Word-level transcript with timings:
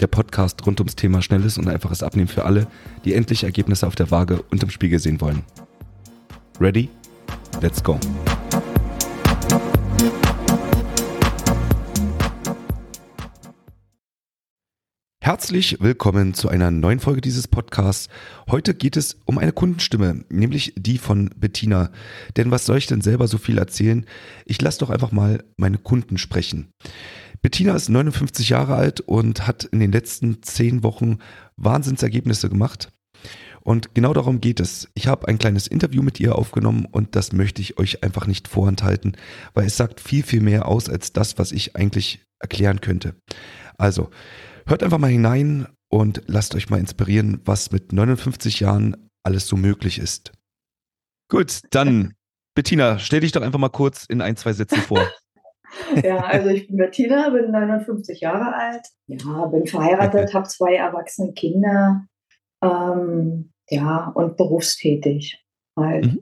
Der 0.00 0.08
Podcast 0.08 0.66
rund 0.66 0.78
ums 0.80 0.94
Thema 0.94 1.22
schnelles 1.22 1.56
und 1.56 1.68
einfaches 1.68 2.02
Abnehmen 2.02 2.28
für 2.28 2.44
alle, 2.44 2.66
die 3.04 3.14
endlich 3.14 3.44
Ergebnisse 3.44 3.86
auf 3.86 3.94
der 3.94 4.10
Waage 4.10 4.42
und 4.50 4.62
im 4.62 4.68
Spiegel 4.68 4.98
sehen 4.98 5.20
wollen. 5.20 5.42
Ready? 6.60 6.90
Let's 7.62 7.82
go! 7.82 7.98
Herzlich 15.26 15.78
willkommen 15.80 16.34
zu 16.34 16.48
einer 16.48 16.70
neuen 16.70 17.00
Folge 17.00 17.20
dieses 17.20 17.48
Podcasts. 17.48 18.08
Heute 18.48 18.74
geht 18.74 18.96
es 18.96 19.18
um 19.24 19.38
eine 19.38 19.50
Kundenstimme, 19.50 20.24
nämlich 20.28 20.72
die 20.76 20.98
von 20.98 21.30
Bettina. 21.36 21.90
Denn 22.36 22.52
was 22.52 22.64
soll 22.64 22.78
ich 22.78 22.86
denn 22.86 23.00
selber 23.00 23.26
so 23.26 23.36
viel 23.36 23.58
erzählen? 23.58 24.06
Ich 24.44 24.62
lasse 24.62 24.78
doch 24.78 24.90
einfach 24.90 25.10
mal 25.10 25.42
meine 25.56 25.78
Kunden 25.78 26.16
sprechen. 26.16 26.68
Bettina 27.46 27.76
ist 27.76 27.88
59 27.88 28.48
Jahre 28.48 28.74
alt 28.74 29.00
und 29.00 29.46
hat 29.46 29.62
in 29.62 29.78
den 29.78 29.92
letzten 29.92 30.42
zehn 30.42 30.82
Wochen 30.82 31.18
Wahnsinnsergebnisse 31.56 32.48
gemacht. 32.48 32.90
Und 33.60 33.94
genau 33.94 34.12
darum 34.12 34.40
geht 34.40 34.58
es. 34.58 34.88
Ich 34.94 35.06
habe 35.06 35.28
ein 35.28 35.38
kleines 35.38 35.68
Interview 35.68 36.02
mit 36.02 36.18
ihr 36.18 36.34
aufgenommen 36.34 36.86
und 36.90 37.14
das 37.14 37.32
möchte 37.32 37.62
ich 37.62 37.78
euch 37.78 38.02
einfach 38.02 38.26
nicht 38.26 38.48
vorenthalten, 38.48 39.16
weil 39.54 39.66
es 39.66 39.76
sagt 39.76 40.00
viel, 40.00 40.24
viel 40.24 40.40
mehr 40.40 40.66
aus 40.66 40.88
als 40.88 41.12
das, 41.12 41.38
was 41.38 41.52
ich 41.52 41.76
eigentlich 41.76 42.20
erklären 42.40 42.80
könnte. 42.80 43.14
Also, 43.78 44.10
Hört 44.68 44.82
einfach 44.82 44.98
mal 44.98 45.10
hinein 45.10 45.68
und 45.88 46.22
lasst 46.26 46.56
euch 46.56 46.68
mal 46.68 46.80
inspirieren, 46.80 47.40
was 47.44 47.70
mit 47.70 47.92
59 47.92 48.58
Jahren 48.58 49.08
alles 49.22 49.46
so 49.46 49.56
möglich 49.56 50.00
ist. 50.00 50.32
Gut, 51.30 51.60
dann 51.70 52.14
Bettina, 52.56 52.98
stell 52.98 53.20
dich 53.20 53.30
doch 53.30 53.42
einfach 53.42 53.60
mal 53.60 53.68
kurz 53.68 54.06
in 54.06 54.20
ein, 54.20 54.36
zwei 54.36 54.52
Sätzen 54.52 54.82
vor. 54.82 55.08
ja, 56.04 56.18
also 56.18 56.48
ich 56.48 56.68
bin 56.68 56.76
Bettina, 56.76 57.28
bin 57.30 57.50
59 57.50 58.20
Jahre 58.20 58.54
alt, 58.54 58.86
ja, 59.06 59.46
bin 59.46 59.66
verheiratet, 59.66 60.34
habe 60.34 60.48
zwei 60.48 60.74
erwachsene 60.74 61.32
Kinder, 61.32 62.06
ähm, 62.62 63.52
ja, 63.68 64.12
und 64.14 64.36
berufstätig 64.36 65.44
halt. 65.78 66.06
Mhm. 66.06 66.20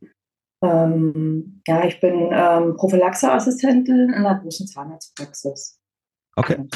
Ähm, 0.63 1.63
ja, 1.67 1.85
ich 1.85 2.01
bin 2.01 2.31
ähm, 2.33 2.77
Prophylaxeassistentin 2.77 4.09
in 4.09 4.15
einer 4.15 4.41
großen 4.41 4.67
Zahnarztpraxis. 4.67 5.79
Okay. 6.37 6.67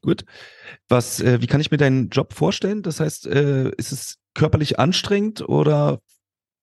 Gut. 0.00 0.24
Was, 0.88 1.20
äh, 1.20 1.40
wie 1.42 1.46
kann 1.46 1.60
ich 1.60 1.70
mir 1.70 1.76
deinen 1.76 2.08
Job 2.08 2.32
vorstellen? 2.32 2.82
Das 2.82 3.00
heißt, 3.00 3.26
äh, 3.26 3.70
ist 3.76 3.92
es 3.92 4.16
körperlich 4.34 4.78
anstrengend 4.78 5.46
oder? 5.46 6.00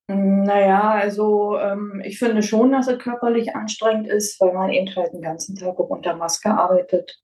Naja, 0.08 0.90
also 0.90 1.58
ähm, 1.58 2.02
ich 2.04 2.18
finde 2.18 2.42
schon, 2.42 2.72
dass 2.72 2.88
es 2.88 2.98
körperlich 2.98 3.54
anstrengend 3.54 4.08
ist, 4.08 4.40
weil 4.40 4.52
man 4.52 4.70
eben 4.70 4.94
halt 4.94 5.12
den 5.12 5.22
ganzen 5.22 5.56
Tag 5.56 5.78
auch 5.78 5.88
unter 5.88 6.16
Maske 6.16 6.50
arbeitet. 6.50 7.18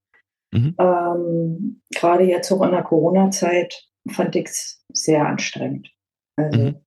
Mhm. 0.52 0.74
Ähm, 0.78 1.82
Gerade 1.94 2.24
jetzt 2.24 2.50
auch 2.52 2.62
in 2.62 2.70
der 2.70 2.82
Corona-Zeit 2.82 3.84
fand 4.10 4.36
ich 4.36 4.46
es 4.46 4.84
sehr 4.92 5.26
anstrengend. 5.26 5.90
Also, 6.36 6.60
mhm. 6.60 6.84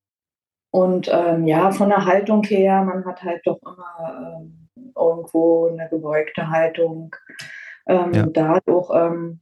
Und 0.74 1.10
ähm, 1.12 1.46
ja, 1.48 1.72
von 1.72 1.90
der 1.90 2.06
Haltung 2.06 2.44
her, 2.44 2.84
man 2.84 3.06
hat 3.06 3.22
halt 3.24 3.42
doch 3.46 3.60
immer 3.62 4.40
ähm, 4.40 4.70
irgendwo 4.96 5.68
eine 5.68 5.90
gebeugte 5.90 6.50
Haltung 6.50 7.14
ähm, 7.88 8.14
ja. 8.14 8.26
dadurch 8.28 8.90
ähm, 8.94 9.42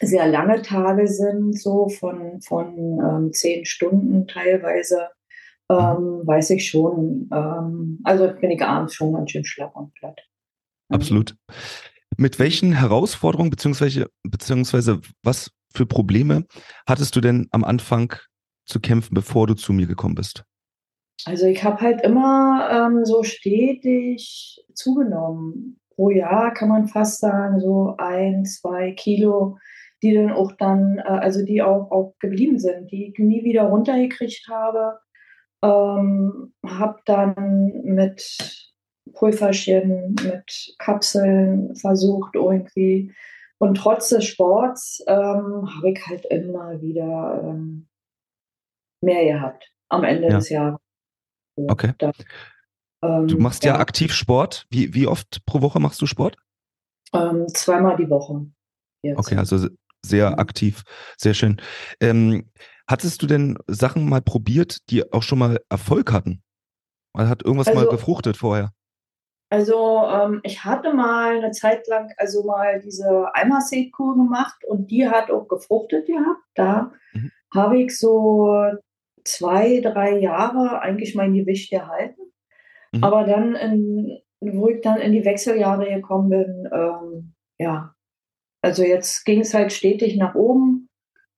sehr 0.00 0.28
lange 0.28 0.62
Tage 0.62 1.08
sind, 1.08 1.58
so 1.58 1.88
von, 1.88 2.40
von 2.42 3.00
ähm, 3.00 3.32
zehn 3.32 3.64
Stunden 3.64 4.28
teilweise. 4.28 5.08
Ähm, 5.70 6.22
weiß 6.24 6.50
ich 6.50 6.68
schon. 6.68 7.28
Ähm, 7.32 8.00
also 8.04 8.32
bin 8.40 8.50
ich 8.50 8.62
abends 8.62 8.94
schon 8.94 9.12
ganz 9.12 9.30
schön 9.30 9.44
schlapp 9.44 9.74
und 9.76 9.94
platt. 9.94 10.20
Absolut. 10.88 11.36
Mit 12.16 12.38
welchen 12.38 12.72
Herausforderungen 12.72 13.50
beziehungsweise, 13.50 14.08
beziehungsweise 14.22 15.00
was 15.22 15.50
für 15.74 15.86
Probleme 15.86 16.44
hattest 16.88 17.16
du 17.16 17.20
denn 17.20 17.48
am 17.50 17.64
Anfang 17.64 18.14
zu 18.64 18.80
kämpfen, 18.80 19.14
bevor 19.14 19.46
du 19.46 19.54
zu 19.54 19.72
mir 19.72 19.86
gekommen 19.86 20.14
bist? 20.14 20.44
Also 21.24 21.46
ich 21.46 21.64
habe 21.64 21.80
halt 21.80 22.02
immer 22.02 22.68
ähm, 22.70 23.04
so 23.04 23.22
stetig 23.22 24.64
zugenommen 24.74 25.80
pro 25.96 26.10
Jahr 26.10 26.52
kann 26.52 26.68
man 26.68 26.86
fast 26.86 27.20
sagen, 27.20 27.58
so 27.58 27.94
ein, 27.98 28.44
zwei 28.44 28.92
Kilo, 28.92 29.58
die 30.02 30.14
dann 30.14 30.30
auch 30.30 30.52
dann, 30.52 30.98
äh, 30.98 31.02
also 31.02 31.44
die 31.44 31.62
auch, 31.62 31.90
auch 31.90 32.14
geblieben 32.20 32.58
sind, 32.58 32.92
die 32.92 33.08
ich 33.08 33.18
nie 33.18 33.42
wieder 33.44 33.64
runtergekriegt 33.64 34.46
habe. 34.48 34.98
Ähm, 35.62 36.52
habe 36.64 37.00
dann 37.04 37.72
mit 37.84 38.22
Pulverchen, 39.12 40.14
mit 40.22 40.74
Kapseln 40.78 41.74
versucht 41.76 42.34
irgendwie. 42.34 43.14
Und 43.58 43.76
trotz 43.76 44.10
des 44.10 44.24
Sports 44.24 45.02
ähm, 45.06 45.68
habe 45.76 45.90
ich 45.90 46.06
halt 46.06 46.26
immer 46.26 46.80
wieder 46.82 47.42
ähm, 47.42 47.88
mehr 49.00 49.24
gehabt 49.24 49.72
am 49.88 50.04
Ende 50.04 50.28
ja. 50.28 50.36
des 50.36 50.48
Jahres. 50.50 50.78
Okay. 51.56 51.94
Da, 51.98 52.12
ähm, 53.02 53.28
du 53.28 53.38
machst 53.38 53.64
ja, 53.64 53.74
ja, 53.74 53.80
aktiv 53.80 54.12
Sport. 54.12 54.66
Wie, 54.70 54.92
wie 54.92 55.06
oft 55.06 55.44
pro 55.46 55.62
Woche 55.62 55.80
machst 55.80 56.02
du 56.02 56.06
Sport? 56.06 56.36
Ähm, 57.14 57.46
zweimal 57.48 57.96
die 57.96 58.10
Woche. 58.10 58.46
Jetzt. 59.02 59.18
Okay, 59.18 59.36
also 59.36 59.68
sehr 60.04 60.30
mhm. 60.30 60.38
aktiv, 60.38 60.82
sehr 61.16 61.34
schön. 61.34 61.60
Ähm, 62.00 62.50
hattest 62.88 63.22
du 63.22 63.26
denn 63.26 63.58
Sachen 63.66 64.08
mal 64.08 64.22
probiert, 64.22 64.90
die 64.90 65.12
auch 65.12 65.22
schon 65.22 65.38
mal 65.38 65.60
Erfolg 65.68 66.12
hatten? 66.12 66.42
Hat 67.16 67.42
irgendwas 67.42 67.68
also, 67.68 67.80
mal 67.80 67.88
gefruchtet 67.88 68.36
vorher? 68.36 68.72
Also 69.48 70.04
ähm, 70.10 70.40
ich 70.42 70.64
hatte 70.64 70.92
mal 70.92 71.36
eine 71.36 71.52
Zeit 71.52 71.86
lang 71.86 72.12
also 72.16 72.44
mal 72.44 72.80
diese 72.80 73.28
Eimerseed-Kur 73.32 74.16
gemacht 74.16 74.64
und 74.66 74.90
die 74.90 75.08
hat 75.08 75.30
auch 75.30 75.46
gefruchtet 75.46 76.06
gehabt. 76.06 76.42
Da 76.54 76.92
mhm. 77.12 77.30
habe 77.54 77.80
ich 77.80 77.96
so 77.96 78.52
zwei, 79.24 79.80
drei 79.80 80.18
Jahre 80.18 80.80
eigentlich 80.80 81.14
mein 81.14 81.34
Gewicht 81.34 81.72
erhalten. 81.72 82.20
Mhm. 82.92 83.04
Aber 83.04 83.24
dann, 83.24 83.54
in, 83.54 84.18
wo 84.40 84.68
ich 84.68 84.80
dann 84.80 85.00
in 85.00 85.12
die 85.12 85.24
Wechseljahre 85.24 85.88
gekommen 85.88 86.30
bin, 86.30 86.68
ähm, 86.72 87.34
ja, 87.58 87.94
also 88.62 88.82
jetzt 88.82 89.24
ging 89.24 89.40
es 89.40 89.54
halt 89.54 89.72
stetig 89.72 90.16
nach 90.16 90.34
oben. 90.34 90.75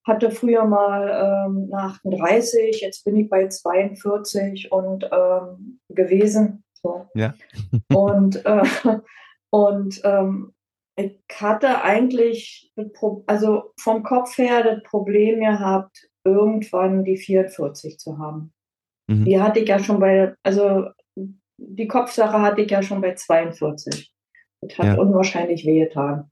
Hatte 0.08 0.32
früher 0.32 0.64
mal 0.64 1.46
ähm, 1.46 1.70
eine 1.72 1.82
38, 1.82 2.80
jetzt 2.80 3.04
bin 3.04 3.16
ich 3.16 3.28
bei 3.28 3.46
42 3.46 4.72
und 4.72 5.08
ähm, 5.12 5.80
gewesen. 5.88 6.64
So. 6.82 7.06
Ja. 7.14 7.34
und 7.94 8.44
äh, 8.44 8.64
und 9.50 10.00
ähm, 10.04 10.52
ich 10.96 11.20
hatte 11.40 11.82
eigentlich, 11.82 12.72
also 13.26 13.72
vom 13.78 14.02
Kopf 14.02 14.36
her 14.36 14.64
das 14.64 14.82
Problem 14.82 15.40
gehabt, 15.40 16.08
irgendwann 16.24 17.04
die 17.04 17.16
44 17.16 17.98
zu 17.98 18.18
haben. 18.18 18.52
Mhm. 19.08 19.24
Die 19.24 19.40
hatte 19.40 19.60
ich 19.60 19.68
ja 19.68 19.78
schon 19.78 20.00
bei, 20.00 20.34
also 20.42 20.88
die 21.56 21.88
Kopfsache 21.88 22.40
hatte 22.40 22.62
ich 22.62 22.70
ja 22.70 22.82
schon 22.82 23.00
bei 23.00 23.14
42. 23.14 24.12
Das 24.60 24.78
hat 24.78 24.86
ja. 24.86 24.94
unwahrscheinlich 24.98 25.64
wehgetan. 25.64 26.30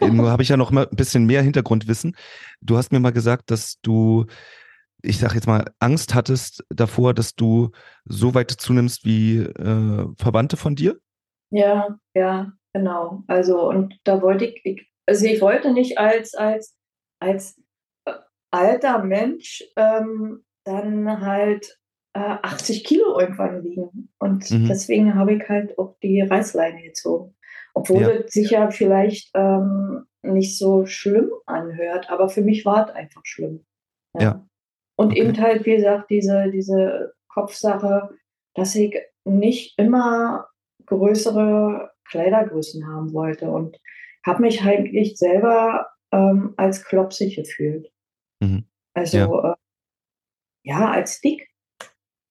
Nur 0.00 0.30
habe 0.30 0.42
ich 0.42 0.48
ja 0.48 0.56
noch 0.56 0.70
mal 0.70 0.88
ein 0.88 0.96
bisschen 0.96 1.26
mehr 1.26 1.42
Hintergrundwissen. 1.42 2.16
Du 2.60 2.76
hast 2.76 2.92
mir 2.92 3.00
mal 3.00 3.12
gesagt, 3.12 3.50
dass 3.50 3.80
du, 3.82 4.26
ich 5.02 5.18
sage 5.18 5.34
jetzt 5.34 5.46
mal, 5.46 5.64
Angst 5.78 6.14
hattest 6.14 6.64
davor, 6.70 7.14
dass 7.14 7.34
du 7.34 7.70
so 8.04 8.34
weit 8.34 8.50
zunimmst 8.50 9.04
wie 9.04 9.38
äh, 9.38 10.06
Verwandte 10.18 10.56
von 10.56 10.74
dir? 10.74 10.98
Ja, 11.50 11.98
ja, 12.14 12.52
genau. 12.72 13.24
Also 13.26 13.68
und 13.68 13.98
da 14.04 14.22
wollte 14.22 14.46
ich, 14.46 14.64
ich 14.64 14.88
also 15.06 15.26
ich 15.26 15.40
wollte 15.40 15.72
nicht 15.72 15.98
als 15.98 16.34
als 16.34 16.76
als 17.20 17.60
äh, 18.06 18.12
alter 18.50 19.02
Mensch 19.04 19.62
ähm, 19.76 20.44
dann 20.64 21.20
halt 21.20 21.78
80 22.14 22.80
äh, 22.80 22.82
Kilo 22.82 23.18
irgendwann 23.18 23.64
wiegen. 23.64 24.12
Und 24.18 24.50
mhm. 24.50 24.68
deswegen 24.68 25.14
habe 25.14 25.34
ich 25.34 25.48
halt 25.48 25.78
auch 25.78 25.96
die 26.02 26.20
Reißleine 26.20 26.82
gezogen. 26.82 27.34
Obwohl 27.74 28.02
ja. 28.02 28.10
es 28.10 28.32
sich 28.32 28.50
ja 28.50 28.70
vielleicht 28.70 29.30
ähm, 29.34 30.06
nicht 30.22 30.58
so 30.58 30.86
schlimm 30.86 31.30
anhört, 31.46 32.10
aber 32.10 32.28
für 32.28 32.42
mich 32.42 32.64
war 32.64 32.88
es 32.88 32.94
einfach 32.94 33.22
schlimm. 33.24 33.64
Ja. 34.14 34.22
ja. 34.22 34.46
Und 34.96 35.12
okay. 35.12 35.20
eben 35.20 35.40
halt, 35.40 35.64
wie 35.66 35.76
gesagt, 35.76 36.10
diese, 36.10 36.50
diese 36.50 37.14
Kopfsache, 37.28 38.10
dass 38.54 38.74
ich 38.74 38.96
nicht 39.24 39.78
immer 39.78 40.48
größere 40.86 41.90
Kleidergrößen 42.08 42.86
haben 42.86 43.12
wollte 43.12 43.50
und 43.50 43.78
habe 44.24 44.42
mich 44.42 44.62
eigentlich 44.62 45.16
selber 45.16 45.88
ähm, 46.12 46.54
als 46.56 46.84
klopsig 46.84 47.36
gefühlt. 47.36 47.90
Mhm. 48.40 48.66
Also 48.94 49.16
ja, 49.16 49.52
äh, 49.52 49.56
ja 50.64 50.90
als 50.90 51.20
dick. 51.20 51.48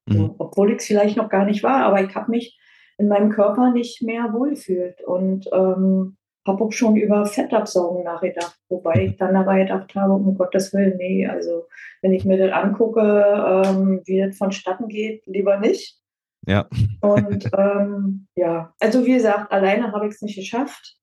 Mhm. 0.07 0.35
Obwohl 0.37 0.71
ich 0.71 0.77
es 0.77 0.85
vielleicht 0.85 1.17
noch 1.17 1.29
gar 1.29 1.45
nicht 1.45 1.63
war, 1.63 1.85
aber 1.85 2.03
ich 2.03 2.13
habe 2.15 2.31
mich 2.31 2.59
in 3.01 3.07
meinem 3.07 3.31
Körper 3.31 3.71
nicht 3.71 4.03
mehr 4.03 4.31
wohlfühlt 4.31 5.01
und 5.01 5.47
ähm, 5.51 6.17
habe 6.47 6.63
auch 6.63 6.71
schon 6.71 6.95
über 6.95 7.25
Fettabsaugung 7.25 8.03
nachgedacht, 8.03 8.57
wobei 8.69 9.05
ich 9.05 9.17
dann 9.17 9.33
dabei 9.33 9.63
gedacht 9.63 9.93
habe, 9.95 10.13
um 10.13 10.37
Gottes 10.37 10.71
Willen, 10.73 10.97
nee, 10.97 11.27
also 11.27 11.65
wenn 12.01 12.13
ich 12.13 12.25
mir 12.25 12.37
das 12.37 12.51
angucke, 12.51 13.01
ähm, 13.01 14.01
wie 14.05 14.19
das 14.19 14.37
vonstatten 14.37 14.87
geht, 14.87 15.25
lieber 15.25 15.57
nicht. 15.57 15.99
Ja. 16.45 16.67
Und 17.01 17.49
ähm, 17.57 18.27
ja, 18.35 18.73
also 18.79 19.05
wie 19.05 19.13
gesagt, 19.13 19.51
alleine 19.51 19.91
habe 19.91 20.07
ich 20.07 20.13
es 20.13 20.21
nicht 20.21 20.35
geschafft. 20.35 20.97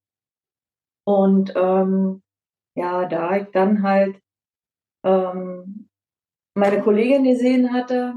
Und 1.04 1.52
ähm, 1.56 2.22
ja, 2.76 3.06
da 3.06 3.36
ich 3.36 3.46
dann 3.52 3.82
halt 3.82 4.20
ähm, 5.04 5.88
meine 6.54 6.80
Kollegin 6.80 7.24
gesehen 7.24 7.72
hatte, 7.72 8.14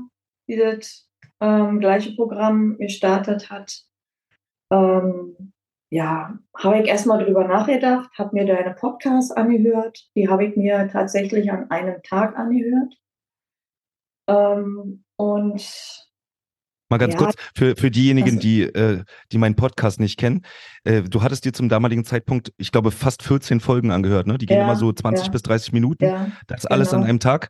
die 0.48 0.58
das 0.58 1.11
ähm, 1.42 1.80
gleiche 1.80 2.16
Programm 2.16 2.78
gestartet 2.78 3.50
hat, 3.50 3.84
ähm, 4.72 5.54
ja, 5.90 6.40
habe 6.58 6.80
ich 6.80 6.88
erstmal 6.88 7.24
drüber 7.24 7.46
nachgedacht, 7.46 8.10
habe 8.18 8.30
mir 8.34 8.46
deine 8.46 8.74
Podcasts 8.74 9.32
angehört. 9.32 10.08
Die 10.16 10.30
habe 10.30 10.46
ich 10.46 10.56
mir 10.56 10.88
tatsächlich 10.90 11.52
an 11.52 11.70
einem 11.70 12.02
Tag 12.04 12.38
angehört. 12.38 12.96
Ähm, 14.30 15.04
und 15.18 15.62
Mal 16.92 16.98
ganz 16.98 17.14
ja. 17.14 17.20
kurz 17.20 17.36
für, 17.56 17.78
für 17.78 17.90
diejenigen, 17.90 18.38
die, 18.40 18.64
äh, 18.64 19.04
die 19.32 19.38
meinen 19.38 19.56
Podcast 19.56 20.02
nicht 20.02 20.20
kennen. 20.20 20.42
Äh, 20.84 21.04
du 21.04 21.22
hattest 21.24 21.46
dir 21.46 21.54
zum 21.54 21.70
damaligen 21.70 22.04
Zeitpunkt, 22.04 22.52
ich 22.58 22.74
glaube, 22.74 22.92
fast 22.92 23.24
14 23.24 23.62
Folgen 23.62 23.92
angehört, 23.92 24.28
ne? 24.28 24.38
Die 24.38 24.46
gehen 24.46 24.58
ja, 24.58 24.64
immer 24.66 24.76
so 24.76 24.92
20 24.92 25.28
ja. 25.28 25.32
bis 25.32 25.42
30 25.42 25.72
Minuten. 25.72 26.34
Das 26.48 26.66
alles 26.66 26.90
genau. 26.90 27.04
an 27.04 27.08
einem 27.08 27.20
Tag. 27.22 27.50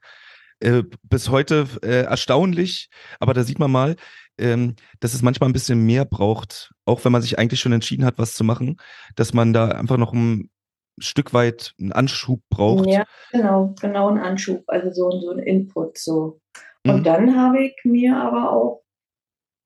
Äh, 0.62 0.84
bis 1.04 1.30
heute 1.30 1.68
äh, 1.81 2.04
erstaunlich, 2.04 2.90
aber 3.19 3.34
da 3.34 3.44
sieht 3.44 3.58
man 3.58 3.72
mal, 3.72 3.96
ähm, 4.38 4.75
dass 5.00 5.16
es 5.16 5.24
manchmal 5.24 5.50
ein 5.50 5.54
bisschen 5.54 5.86
mehr 5.86 6.06
braucht, 6.06 6.72
auch 6.86 7.04
wenn 7.04 7.12
man 7.12 7.24
sich 7.24 7.40
eigentlich 7.40 7.60
schon 7.60 7.74
entschieden 7.74 8.06
hat, 8.06 8.19
was 8.19 8.36
zu 8.36 8.44
machen, 8.44 8.78
dass 9.16 9.34
man 9.34 9.54
da 9.54 9.69
einfach 9.69 9.98
noch 9.98 10.13
ein 10.13 10.52
Stück 11.00 11.34
weit 11.34 11.74
einen 11.80 11.94
Anschub 11.94 12.42
braucht. 12.50 12.88
Ja, 12.88 13.06
genau, 13.31 13.74
genau 13.81 14.10
einen 14.10 14.19
Anschub, 14.19 14.63
also 14.68 14.92
so, 14.92 15.19
so 15.19 15.31
ein 15.31 15.40
Input 15.40 15.98
so. 15.98 16.40
Und 16.86 17.00
mhm. 17.00 17.04
dann 17.04 17.36
habe 17.36 17.64
ich 17.64 17.75
mir 17.84 18.18
aber 18.18 18.52
auch 18.52 18.84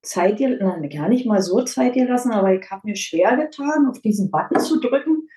Zeit, 0.01 0.39
nein, 0.39 0.89
gar 0.89 1.09
nicht 1.09 1.25
mal 1.25 1.41
so 1.41 1.61
Zeit 1.63 1.95
gelassen, 1.95 2.31
aber 2.31 2.53
ich 2.53 2.69
habe 2.71 2.87
mir 2.87 2.95
schwer 2.95 3.35
getan, 3.35 3.87
auf 3.89 3.99
diesen 3.99 4.31
Button 4.31 4.61
zu 4.61 4.79
drücken 4.79 5.27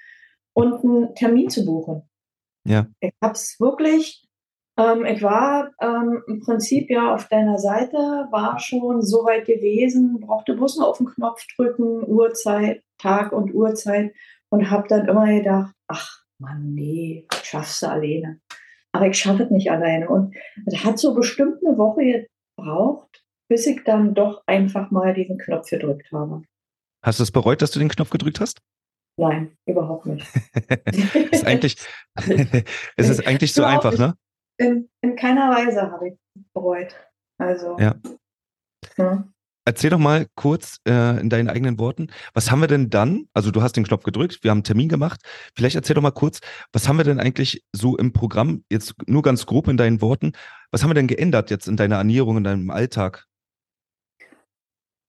und 0.52 0.84
einen 0.84 1.14
Termin 1.16 1.50
zu 1.50 1.64
buchen. 1.64 2.02
Ja. 2.64 2.86
Ich 3.00 3.12
habe 3.20 3.32
es 3.32 3.58
wirklich 3.58 4.27
ähm, 4.78 5.04
ich 5.04 5.22
war 5.22 5.72
ähm, 5.80 6.22
im 6.28 6.40
Prinzip 6.40 6.88
ja 6.88 7.14
auf 7.14 7.28
deiner 7.28 7.58
Seite, 7.58 7.96
war 8.30 8.58
schon 8.60 9.02
so 9.02 9.24
weit 9.24 9.46
gewesen, 9.46 10.20
brauchte 10.20 10.54
bloß 10.54 10.78
nur 10.78 10.88
auf 10.88 10.98
den 10.98 11.08
Knopf 11.08 11.44
drücken, 11.56 12.04
Uhrzeit, 12.06 12.82
Tag 12.98 13.32
und 13.32 13.52
Uhrzeit 13.52 14.14
und 14.50 14.70
habe 14.70 14.86
dann 14.88 15.08
immer 15.08 15.26
gedacht, 15.26 15.74
ach 15.88 16.22
Mann, 16.38 16.74
nee, 16.74 17.26
schaffst 17.42 17.82
du 17.82 17.88
alleine. 17.88 18.40
Aber 18.92 19.08
ich 19.08 19.18
schaffe 19.18 19.42
es 19.42 19.50
nicht 19.50 19.70
alleine. 19.70 20.08
Und 20.08 20.34
es 20.66 20.84
hat 20.84 20.98
so 20.98 21.14
bestimmt 21.14 21.58
eine 21.64 21.76
Woche 21.76 22.28
gebraucht, 22.56 23.24
bis 23.48 23.66
ich 23.66 23.82
dann 23.84 24.14
doch 24.14 24.42
einfach 24.46 24.90
mal 24.90 25.12
diesen 25.12 25.38
Knopf 25.38 25.68
gedrückt 25.68 26.10
habe. 26.12 26.42
Hast 27.04 27.18
du 27.18 27.24
es 27.24 27.32
bereut, 27.32 27.62
dass 27.62 27.72
du 27.72 27.80
den 27.80 27.88
Knopf 27.88 28.10
gedrückt 28.10 28.40
hast? 28.40 28.60
Nein, 29.18 29.56
überhaupt 29.66 30.06
nicht. 30.06 30.24
ist 31.32 31.44
eigentlich, 31.44 31.76
es 32.96 33.08
ist 33.08 33.26
eigentlich 33.26 33.52
so 33.52 33.64
einfach, 33.64 33.98
ne? 33.98 34.14
In, 34.58 34.88
in 35.00 35.16
keiner 35.16 35.50
Weise 35.50 35.90
habe 35.90 36.08
ich 36.08 36.14
bereut. 36.52 36.94
Also. 37.38 37.76
Ja. 37.78 37.94
ja. 38.96 39.24
Erzähl 39.64 39.90
doch 39.90 39.98
mal 39.98 40.26
kurz 40.34 40.78
äh, 40.88 41.20
in 41.20 41.28
deinen 41.28 41.50
eigenen 41.50 41.78
Worten, 41.78 42.08
was 42.32 42.50
haben 42.50 42.60
wir 42.60 42.68
denn 42.68 42.88
dann? 42.88 43.28
Also 43.34 43.50
du 43.50 43.60
hast 43.60 43.76
den 43.76 43.84
Knopf 43.84 44.02
gedrückt, 44.02 44.38
wir 44.42 44.50
haben 44.50 44.58
einen 44.58 44.64
Termin 44.64 44.88
gemacht. 44.88 45.20
Vielleicht 45.54 45.76
erzähl 45.76 45.92
doch 45.92 46.00
mal 46.00 46.10
kurz, 46.10 46.40
was 46.72 46.88
haben 46.88 46.96
wir 46.96 47.04
denn 47.04 47.20
eigentlich 47.20 47.62
so 47.72 47.94
im 47.98 48.14
Programm, 48.14 48.64
jetzt 48.70 48.94
nur 49.06 49.20
ganz 49.20 49.44
grob 49.44 49.68
in 49.68 49.76
deinen 49.76 50.00
Worten, 50.00 50.32
was 50.70 50.82
haben 50.82 50.88
wir 50.90 50.94
denn 50.94 51.06
geändert 51.06 51.50
jetzt 51.50 51.68
in 51.68 51.76
deiner 51.76 51.96
Ernährung, 51.96 52.38
in 52.38 52.44
deinem 52.44 52.70
Alltag? 52.70 53.26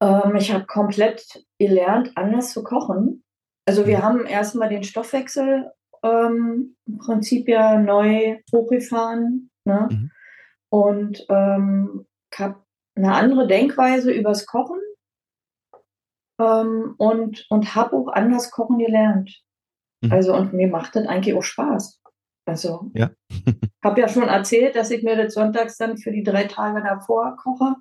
Ähm, 0.03 0.35
ich 0.35 0.51
habe 0.51 0.65
komplett 0.65 1.45
gelernt, 1.57 2.11
anders 2.15 2.51
zu 2.51 2.61
kochen. 2.61 3.23
Also 3.65 3.87
wir 3.87 3.99
mhm. 3.99 4.03
haben 4.03 4.25
erstmal 4.25 4.67
den 4.67 4.83
Stoffwechsel 4.83 5.71
ähm, 6.03 6.75
im 6.85 6.97
Prinzip 6.97 7.47
ja 7.47 7.77
neu 7.77 8.37
hochgefahren. 8.53 9.49
Ne? 9.65 9.87
Mhm. 9.91 10.11
Und 10.69 11.25
ähm, 11.29 12.05
habe 12.37 12.63
eine 12.95 13.13
andere 13.13 13.47
Denkweise 13.47 14.11
übers 14.11 14.45
Kochen 14.45 14.79
ähm, 16.39 16.95
und, 16.97 17.45
und 17.49 17.75
habe 17.75 17.95
auch 17.95 18.07
anders 18.07 18.51
kochen 18.51 18.77
gelernt. 18.77 19.41
Mhm. 20.01 20.11
Also, 20.11 20.35
und 20.35 20.53
mir 20.53 20.67
macht 20.67 20.95
das 20.95 21.07
eigentlich 21.07 21.35
auch 21.35 21.43
Spaß. 21.43 22.01
Also, 22.45 22.91
ja. 22.93 23.11
habe 23.83 24.01
ja 24.01 24.07
schon 24.07 24.27
erzählt, 24.27 24.75
dass 24.75 24.91
ich 24.91 25.03
mir 25.03 25.15
das 25.15 25.33
sonntags 25.33 25.77
dann 25.77 25.97
für 25.97 26.11
die 26.11 26.23
drei 26.23 26.45
Tage 26.45 26.81
davor 26.81 27.37
koche, 27.37 27.75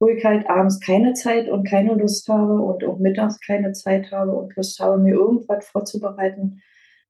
wo 0.00 0.08
ich 0.08 0.24
halt 0.24 0.48
abends 0.48 0.80
keine 0.80 1.14
Zeit 1.14 1.48
und 1.48 1.68
keine 1.68 1.94
Lust 1.94 2.28
habe 2.28 2.60
und 2.60 2.84
auch 2.84 2.98
mittags 2.98 3.38
keine 3.40 3.72
Zeit 3.72 4.10
habe 4.10 4.32
und 4.32 4.54
Lust 4.56 4.78
habe, 4.80 4.98
mir 4.98 5.14
irgendwas 5.14 5.68
vorzubereiten 5.68 6.62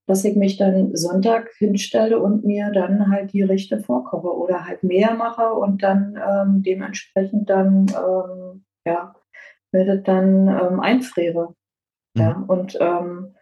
dass 0.07 0.25
ich 0.25 0.37
mich 0.37 0.57
dann 0.57 0.95
Sonntag 0.95 1.51
hinstelle 1.57 2.19
und 2.19 2.45
mir 2.45 2.71
dann 2.73 3.11
halt 3.11 3.33
die 3.33 3.43
Richte 3.43 3.81
vorkoche 3.81 4.35
oder 4.37 4.67
halt 4.67 4.83
mehr 4.83 5.15
mache 5.15 5.53
und 5.53 5.83
dann 5.83 6.17
ähm, 6.17 6.63
dementsprechend 6.63 7.49
dann, 7.49 7.87
ähm, 7.89 8.65
ja, 8.87 9.15
mir 9.73 9.87
das 9.87 10.03
dann 10.05 10.49
ähm, 10.49 10.81
einfriere. 10.81 11.55
Mhm. 12.15 12.23
Ja, 12.23 12.45
und 12.47 12.77
ähm, 12.81 13.35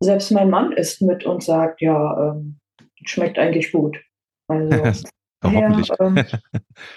selbst 0.00 0.30
mein 0.30 0.50
Mann 0.50 0.72
isst 0.72 1.02
mit 1.02 1.24
und 1.24 1.42
sagt, 1.42 1.80
ja, 1.80 2.30
ähm, 2.30 2.60
schmeckt 3.04 3.38
eigentlich 3.38 3.72
gut. 3.72 3.98
Also. 4.48 5.02
Ja, 5.44 5.84
ähm, 6.00 6.24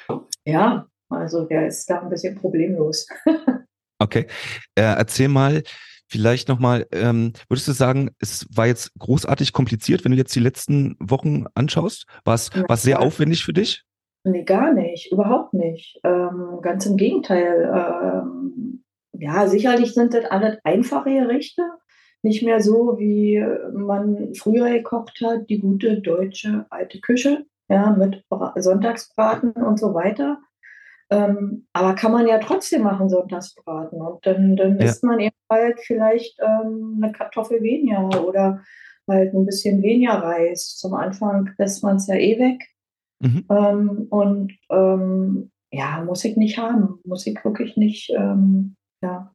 ja, 0.46 0.88
also 1.10 1.44
der 1.44 1.68
ist 1.68 1.90
da 1.90 2.00
ein 2.00 2.10
bisschen 2.10 2.36
problemlos. 2.36 3.06
okay. 4.00 4.26
Äh, 4.74 4.84
erzähl 4.84 5.28
mal, 5.28 5.64
Vielleicht 6.10 6.48
nochmal, 6.48 6.88
ähm, 6.92 7.34
würdest 7.50 7.68
du 7.68 7.74
sagen, 7.74 8.12
es 8.20 8.48
war 8.50 8.66
jetzt 8.66 8.98
großartig 8.98 9.52
kompliziert, 9.52 10.06
wenn 10.06 10.14
du 10.14 10.18
jetzt 10.18 10.36
die 10.36 10.40
letzten 10.40 10.96
Wochen 11.00 11.46
anschaust? 11.54 12.06
War 12.24 12.36
es, 12.36 12.50
sehr 12.82 13.02
aufwendig 13.02 13.44
für 13.44 13.54
dich? 13.54 13.84
Nee, 14.24 14.44
gar 14.44 14.74
nicht, 14.74 15.12
überhaupt 15.12 15.54
nicht. 15.54 16.00
Ähm, 16.04 16.60
ganz 16.62 16.86
im 16.86 16.98
Gegenteil. 16.98 17.72
Ähm, 17.74 18.84
ja, 19.14 19.48
sicherlich 19.48 19.94
sind 19.94 20.14
das 20.14 20.26
alles 20.26 20.58
einfache 20.64 21.10
Gerichte. 21.10 21.64
Nicht 22.24 22.44
mehr 22.44 22.62
so, 22.62 22.98
wie 22.98 23.44
man 23.74 24.34
früher 24.34 24.70
gekocht 24.70 25.22
hat, 25.24 25.50
die 25.50 25.60
gute 25.60 26.02
deutsche 26.02 26.66
alte 26.70 27.00
Küche, 27.00 27.46
ja, 27.70 27.92
mit 27.92 28.24
Sonntagsbraten 28.56 29.52
und 29.52 29.80
so 29.80 29.94
weiter. 29.94 30.40
Ähm, 31.10 31.68
aber 31.74 31.96
kann 31.96 32.12
man 32.12 32.28
ja 32.28 32.38
trotzdem 32.40 32.84
machen, 32.84 33.10
Sonntagsbraten. 33.10 34.02
Und 34.02 34.26
dann, 34.26 34.56
dann 34.56 34.78
ja. 34.80 34.86
isst 34.86 35.04
man 35.04 35.20
eben 35.20 35.36
halt 35.50 35.80
vielleicht 35.80 36.38
ähm, 36.42 37.00
eine 37.02 37.14
Kartoffel 37.14 37.62
weniger 37.62 38.26
oder 38.26 38.62
halt 39.08 39.34
ein 39.34 39.46
bisschen 39.46 39.82
weniger 39.82 40.16
Reis. 40.16 40.76
Zum 40.76 40.94
Anfang 40.94 41.52
lässt 41.58 41.84
man 41.84 41.96
es 41.96 42.08
ja 42.08 42.16
eh 42.16 42.38
weg. 42.40 42.68
Mhm. 43.20 43.46
Ähm, 43.50 44.08
und 44.10 44.54
ähm, 44.70 45.52
ja, 45.72 46.04
muss 46.04 46.26
ich 46.26 46.36
nicht 46.36 46.58
haben. 46.58 47.00
Muss 47.06 47.26
ich 47.26 47.44
wirklich 47.44 47.78
nicht, 47.78 48.10
ähm, 48.12 48.76
ja. 49.02 49.34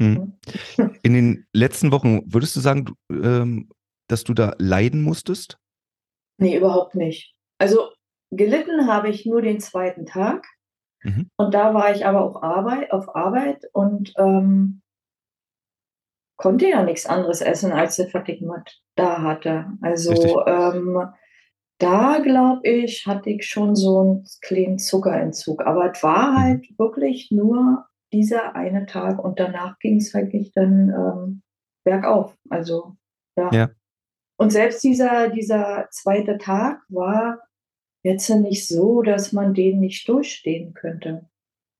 Mhm. 0.00 0.34
In 1.02 1.14
den 1.14 1.46
letzten 1.52 1.90
Wochen, 1.90 2.22
würdest 2.32 2.54
du 2.54 2.60
sagen, 2.60 2.94
ähm, 3.10 3.68
dass 4.08 4.24
du 4.24 4.34
da 4.34 4.54
leiden 4.58 5.02
musstest? 5.02 5.58
Nee, 6.40 6.56
überhaupt 6.56 6.94
nicht. 6.94 7.34
Also 7.58 7.90
gelitten 8.30 8.86
habe 8.86 9.08
ich 9.08 9.26
nur 9.26 9.42
den 9.42 9.60
zweiten 9.60 10.06
Tag. 10.06 10.46
Mhm. 11.02 11.30
Und 11.36 11.54
da 11.54 11.74
war 11.74 11.92
ich 11.92 12.06
aber 12.06 12.22
auch 12.22 12.42
Arbeit, 12.42 12.92
auf 12.92 13.14
Arbeit 13.14 13.64
und 13.72 14.12
ähm, 14.18 14.82
konnte 16.36 16.68
ja 16.68 16.82
nichts 16.82 17.06
anderes 17.06 17.40
essen, 17.40 17.72
als 17.72 17.96
der 17.96 18.08
Fatigue-Mat 18.08 18.80
da 18.96 19.22
hatte. 19.22 19.66
Also 19.82 20.46
ähm, 20.46 21.08
da 21.78 22.18
glaube 22.18 22.68
ich, 22.68 23.06
hatte 23.06 23.30
ich 23.30 23.46
schon 23.46 23.76
so 23.76 24.00
einen 24.00 24.24
kleinen 24.40 24.78
Zuckerentzug. 24.78 25.64
Aber 25.64 25.92
es 25.92 26.02
war 26.02 26.32
mhm. 26.32 26.36
halt 26.38 26.78
wirklich 26.78 27.30
nur 27.30 27.86
dieser 28.12 28.56
eine 28.56 28.86
Tag 28.86 29.22
und 29.22 29.38
danach 29.38 29.78
ging 29.78 29.98
es 29.98 30.14
wirklich 30.14 30.52
dann 30.52 30.88
ähm, 30.90 31.42
bergauf. 31.84 32.34
Also 32.48 32.96
ja. 33.36 33.50
ja. 33.52 33.70
Und 34.36 34.50
selbst 34.50 34.82
dieser, 34.84 35.30
dieser 35.30 35.88
zweite 35.90 36.38
Tag 36.38 36.80
war 36.88 37.40
jetzt 38.08 38.28
nicht 38.30 38.66
so, 38.66 39.02
dass 39.02 39.32
man 39.32 39.54
den 39.54 39.80
nicht 39.80 40.08
durchstehen 40.08 40.74
könnte. 40.74 41.28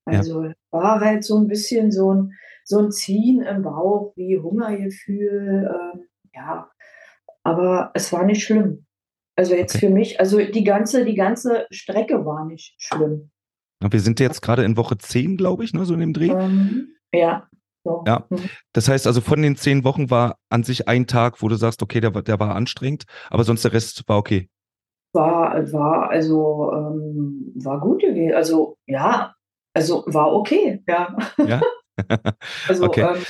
Also 0.04 0.44
ja. 0.44 0.52
war 0.70 1.00
halt 1.00 1.24
so 1.24 1.36
ein 1.38 1.48
bisschen 1.48 1.90
so 1.92 2.12
ein, 2.14 2.32
so 2.64 2.78
ein 2.78 2.90
Ziehen 2.92 3.42
im 3.42 3.62
Bauch, 3.62 4.12
wie 4.16 4.38
Hungergefühl, 4.38 5.70
ähm, 5.74 6.04
ja. 6.34 6.70
Aber 7.42 7.90
es 7.94 8.12
war 8.12 8.24
nicht 8.24 8.42
schlimm. 8.42 8.86
Also 9.36 9.54
jetzt 9.54 9.76
okay. 9.76 9.86
für 9.86 9.92
mich, 9.92 10.20
also 10.20 10.38
die 10.38 10.64
ganze, 10.64 11.04
die 11.04 11.14
ganze 11.14 11.66
Strecke 11.70 12.24
war 12.24 12.44
nicht 12.44 12.74
schlimm. 12.78 13.30
Wir 13.80 14.00
sind 14.00 14.18
jetzt 14.18 14.42
gerade 14.42 14.64
in 14.64 14.76
Woche 14.76 14.98
10, 14.98 15.36
glaube 15.36 15.64
ich, 15.64 15.72
ne, 15.72 15.84
so 15.84 15.94
in 15.94 16.00
dem 16.00 16.12
Dreh. 16.12 16.30
Ähm, 16.30 16.94
ja. 17.12 17.48
So. 17.84 18.02
Ja. 18.06 18.26
Mhm. 18.28 18.50
Das 18.72 18.88
heißt 18.88 19.06
also, 19.06 19.20
von 19.20 19.40
den 19.40 19.56
zehn 19.56 19.84
Wochen 19.84 20.10
war 20.10 20.38
an 20.50 20.64
sich 20.64 20.88
ein 20.88 21.06
Tag, 21.06 21.40
wo 21.42 21.48
du 21.48 21.54
sagst, 21.54 21.82
okay, 21.82 22.00
der, 22.00 22.10
der 22.10 22.40
war 22.40 22.56
anstrengend, 22.56 23.04
aber 23.30 23.44
sonst 23.44 23.64
der 23.64 23.72
Rest 23.72 24.02
war 24.08 24.18
okay. 24.18 24.48
War, 25.12 25.72
war, 25.72 26.10
also, 26.10 26.72
ähm, 26.72 27.52
war 27.56 27.80
gut 27.80 28.00
gewesen. 28.00 28.34
Also, 28.34 28.76
ja, 28.86 29.34
also 29.74 30.04
war 30.06 30.32
okay, 30.34 30.82
ja. 30.86 31.16
Ja. 31.38 31.60
also, 32.68 32.84
okay. 32.84 33.00
ähm, 33.00 33.24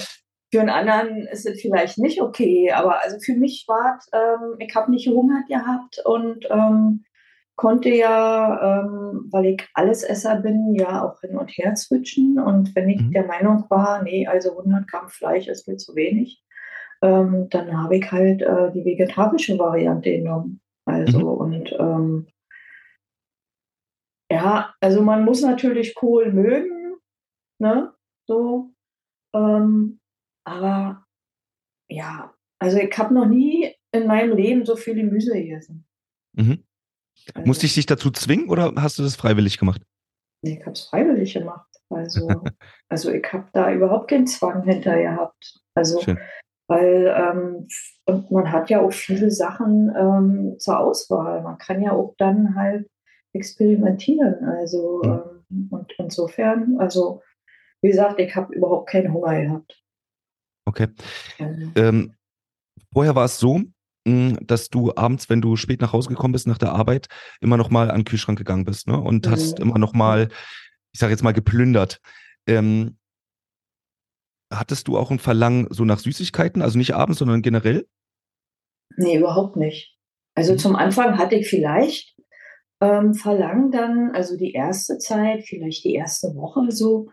für 0.53 0.61
einen 0.61 0.71
anderen 0.71 1.27
ist 1.27 1.47
es 1.47 1.61
vielleicht 1.61 1.99
nicht 1.99 2.23
okay, 2.23 2.73
aber 2.73 3.03
also 3.03 3.19
für 3.21 3.35
mich 3.35 3.67
war 3.69 3.99
ähm, 4.13 4.57
ich 4.59 4.75
habe 4.75 4.91
nicht 4.91 5.07
Hunger 5.07 5.43
gehabt 5.47 6.01
und 6.07 6.47
ähm, 6.51 7.05
konnte 7.59 7.91
ja, 7.91 8.81
ähm, 8.81 9.29
weil 9.31 9.47
ich 9.47 9.69
Allesesser 9.75 10.37
bin, 10.37 10.75
ja 10.75 11.05
auch 11.05 11.21
hin 11.21 11.37
und 11.37 11.51
her 11.51 11.75
switchen. 11.77 12.39
Und 12.39 12.75
wenn 12.75 12.89
ich 12.89 13.03
mhm. 13.03 13.11
der 13.11 13.27
Meinung 13.27 13.65
war, 13.69 14.03
nee, 14.03 14.27
also 14.27 14.57
100 14.57 14.89
Gramm 14.89 15.09
Fleisch 15.09 15.49
ist 15.49 15.67
mir 15.67 15.77
zu 15.77 15.95
wenig, 15.97 16.43
ähm, 17.03 17.49
dann 17.51 17.77
habe 17.83 17.97
ich 17.97 18.11
halt 18.11 18.43
äh, 18.43 18.71
die 18.73 18.85
vegetarische 18.85 19.59
Variante 19.59 20.11
genommen. 20.11 20.61
Also 20.89 21.19
mhm. 21.19 21.27
und 21.27 21.73
ähm, 21.79 22.27
ja, 24.31 24.75
also 24.81 25.03
man 25.03 25.25
muss 25.25 25.43
natürlich 25.43 25.95
Kohl 25.95 26.33
mögen, 26.33 26.97
ne? 27.59 27.93
So. 28.27 28.73
Ähm, 29.35 30.01
aber 30.45 31.05
ja, 31.91 32.35
also 32.59 32.79
ich 32.79 32.97
habe 32.97 33.13
noch 33.13 33.27
nie 33.27 33.75
in 33.93 34.07
meinem 34.07 34.35
Leben 34.35 34.65
so 34.65 34.77
viel 34.77 34.95
Gemüse 34.95 35.35
gegessen. 35.35 35.87
Mhm. 36.35 36.65
Also, 37.35 37.47
Musste 37.47 37.67
ich 37.67 37.75
dich 37.75 37.87
dazu 37.87 38.11
zwingen 38.11 38.49
oder 38.49 38.73
hast 38.77 38.99
du 38.99 39.03
das 39.03 39.17
freiwillig 39.17 39.59
gemacht? 39.59 39.83
Nee, 40.43 40.59
ich 40.59 40.61
habe 40.61 40.73
es 40.73 40.83
freiwillig 40.83 41.35
gemacht. 41.35 41.69
Also, 41.91 42.29
also 42.89 43.11
ich 43.11 43.31
habe 43.33 43.49
da 43.53 43.73
überhaupt 43.73 44.09
keinen 44.09 44.27
Zwang 44.27 44.63
hinter 44.63 44.97
gehabt. 44.97 45.59
Also, 45.75 46.01
Schön. 46.01 46.19
weil 46.69 47.15
ähm, 47.15 47.69
und 48.09 48.31
man 48.31 48.51
hat 48.51 48.71
ja 48.71 48.81
auch 48.81 48.93
viele 48.93 49.31
Sachen 49.31 49.93
ähm, 49.95 50.59
zur 50.59 50.81
Auswahl. 50.81 51.43
Man 51.43 51.59
kann 51.59 51.83
ja 51.83 51.93
auch 51.93 52.15
dann 52.17 52.55
halt 52.55 52.89
experimentieren. 53.35 54.45
Also 54.45 55.03
ähm, 55.05 55.69
und 55.71 55.93
insofern, 55.99 56.79
also 56.79 57.23
wie 57.83 57.89
gesagt, 57.91 58.19
ich 58.19 58.35
habe 58.35 58.55
überhaupt 58.55 58.89
keinen 58.89 59.13
Hunger 59.13 59.41
gehabt. 59.43 59.83
Okay. 60.67 60.89
Ähm, 61.39 61.73
ähm 61.77 62.15
vorher 62.95 63.15
war 63.15 63.27
es 63.27 63.39
so, 63.39 63.61
hm, 64.07 64.39
dass 64.41 64.71
du 64.71 64.91
abends, 64.97 65.29
wenn 65.29 65.43
du 65.43 65.57
spät 65.57 65.83
nach 65.83 65.93
Hause 65.93 66.09
gekommen 66.09 66.33
bist 66.33 66.47
nach 66.47 66.57
der 66.57 66.73
Arbeit, 66.73 67.09
immer 67.43 67.59
noch 67.59 67.69
mal 67.69 67.91
an 67.91 68.01
den 68.01 68.05
Kühlschrank 68.07 68.39
gegangen 68.39 68.65
bist 68.65 68.87
ne? 68.87 68.99
und 68.99 69.27
mhm. 69.27 69.31
hast 69.31 69.61
immer 69.61 69.79
noch 69.79 69.93
mal, 69.93 70.29
ich 70.93 70.99
sage 70.99 71.13
jetzt 71.13 71.23
mal, 71.23 71.33
geplündert. 71.33 72.01
Ähm, 72.47 72.97
hattest 74.51 74.89
du 74.89 74.97
auch 74.97 75.11
ein 75.11 75.19
Verlangen 75.19 75.67
so 75.69 75.85
nach 75.85 75.99
Süßigkeiten, 75.99 76.63
also 76.63 76.79
nicht 76.79 76.95
abends, 76.95 77.19
sondern 77.19 77.43
generell? 77.43 77.87
Nee, 78.99 79.17
überhaupt 79.17 79.57
nicht. 79.57 79.97
Also 80.35 80.53
mhm. 80.53 80.59
zum 80.59 80.77
Anfang 80.77 81.19
hatte 81.19 81.37
ich 81.37 81.49
vielleicht 81.49 82.17
ähm, 82.81 83.15
Verlangen 83.15 83.71
dann, 83.71 84.11
also 84.15 84.37
die 84.37 84.53
erste 84.53 84.99
Zeit, 84.99 85.45
vielleicht 85.45 85.85
die 85.85 85.95
erste 85.95 86.35
Woche 86.35 86.71
so, 86.71 87.11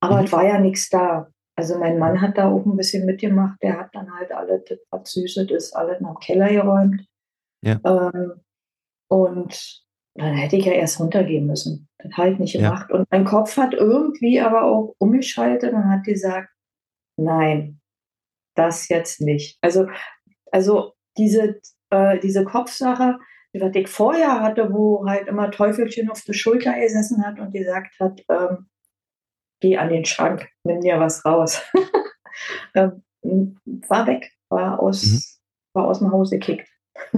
aber 0.00 0.18
mhm. 0.18 0.24
es 0.24 0.32
war 0.32 0.46
ja 0.46 0.58
nichts 0.58 0.88
da. 0.88 1.28
Also 1.58 1.78
mein 1.78 1.98
Mann 1.98 2.20
hat 2.20 2.36
da 2.36 2.50
auch 2.50 2.66
ein 2.66 2.76
bisschen 2.76 3.06
mitgemacht. 3.06 3.56
Der 3.62 3.78
hat 3.78 3.94
dann 3.94 4.14
halt 4.14 4.30
alles, 4.30 4.62
was 4.90 5.10
süßes 5.10 5.50
ist, 5.50 5.74
alles 5.74 6.00
nach 6.00 6.16
dem 6.16 6.20
Keller 6.20 6.48
geräumt. 6.50 7.06
Ja. 7.62 7.80
Ähm, 7.84 8.42
und 9.08 9.82
dann 10.14 10.34
hätte 10.34 10.56
ich 10.56 10.66
ja 10.66 10.72
erst 10.72 11.00
runtergehen 11.00 11.46
müssen. 11.46 11.88
Das 11.98 12.12
halt 12.16 12.40
nicht 12.40 12.54
gemacht. 12.54 12.88
Ja. 12.90 12.96
Und 12.96 13.10
mein 13.10 13.24
Kopf 13.24 13.56
hat 13.56 13.72
irgendwie 13.72 14.40
aber 14.40 14.64
auch 14.64 14.94
umgeschaltet 14.98 15.72
und 15.72 15.88
hat 15.88 16.04
gesagt, 16.04 16.50
nein, 17.18 17.80
das 18.54 18.88
jetzt 18.88 19.20
nicht. 19.20 19.58
Also, 19.62 19.88
also 20.52 20.95
diese, 21.18 21.60
äh, 21.90 22.18
diese 22.18 22.44
Kopfsache, 22.44 23.18
die 23.54 23.60
was 23.60 23.74
ich 23.74 23.88
vorher 23.88 24.40
hatte, 24.40 24.72
wo 24.72 25.06
halt 25.06 25.28
immer 25.28 25.50
Teufelchen 25.50 26.10
auf 26.10 26.22
der 26.22 26.34
Schulter 26.34 26.74
gesessen 26.78 27.24
hat 27.24 27.40
und 27.40 27.52
gesagt 27.52 27.94
hat, 28.00 28.22
ähm, 28.28 28.66
geh 29.60 29.76
an 29.76 29.88
den 29.88 30.04
Schrank, 30.04 30.48
nimm 30.64 30.80
dir 30.80 31.00
was 31.00 31.24
raus. 31.24 31.62
ähm, 32.74 33.02
war 33.88 34.06
weg, 34.06 34.30
war 34.48 34.80
aus, 34.80 35.04
mhm. 35.04 35.20
war 35.74 35.88
aus 35.88 35.98
dem 36.00 36.12
Haus 36.12 36.30
gekickt. 36.30 36.68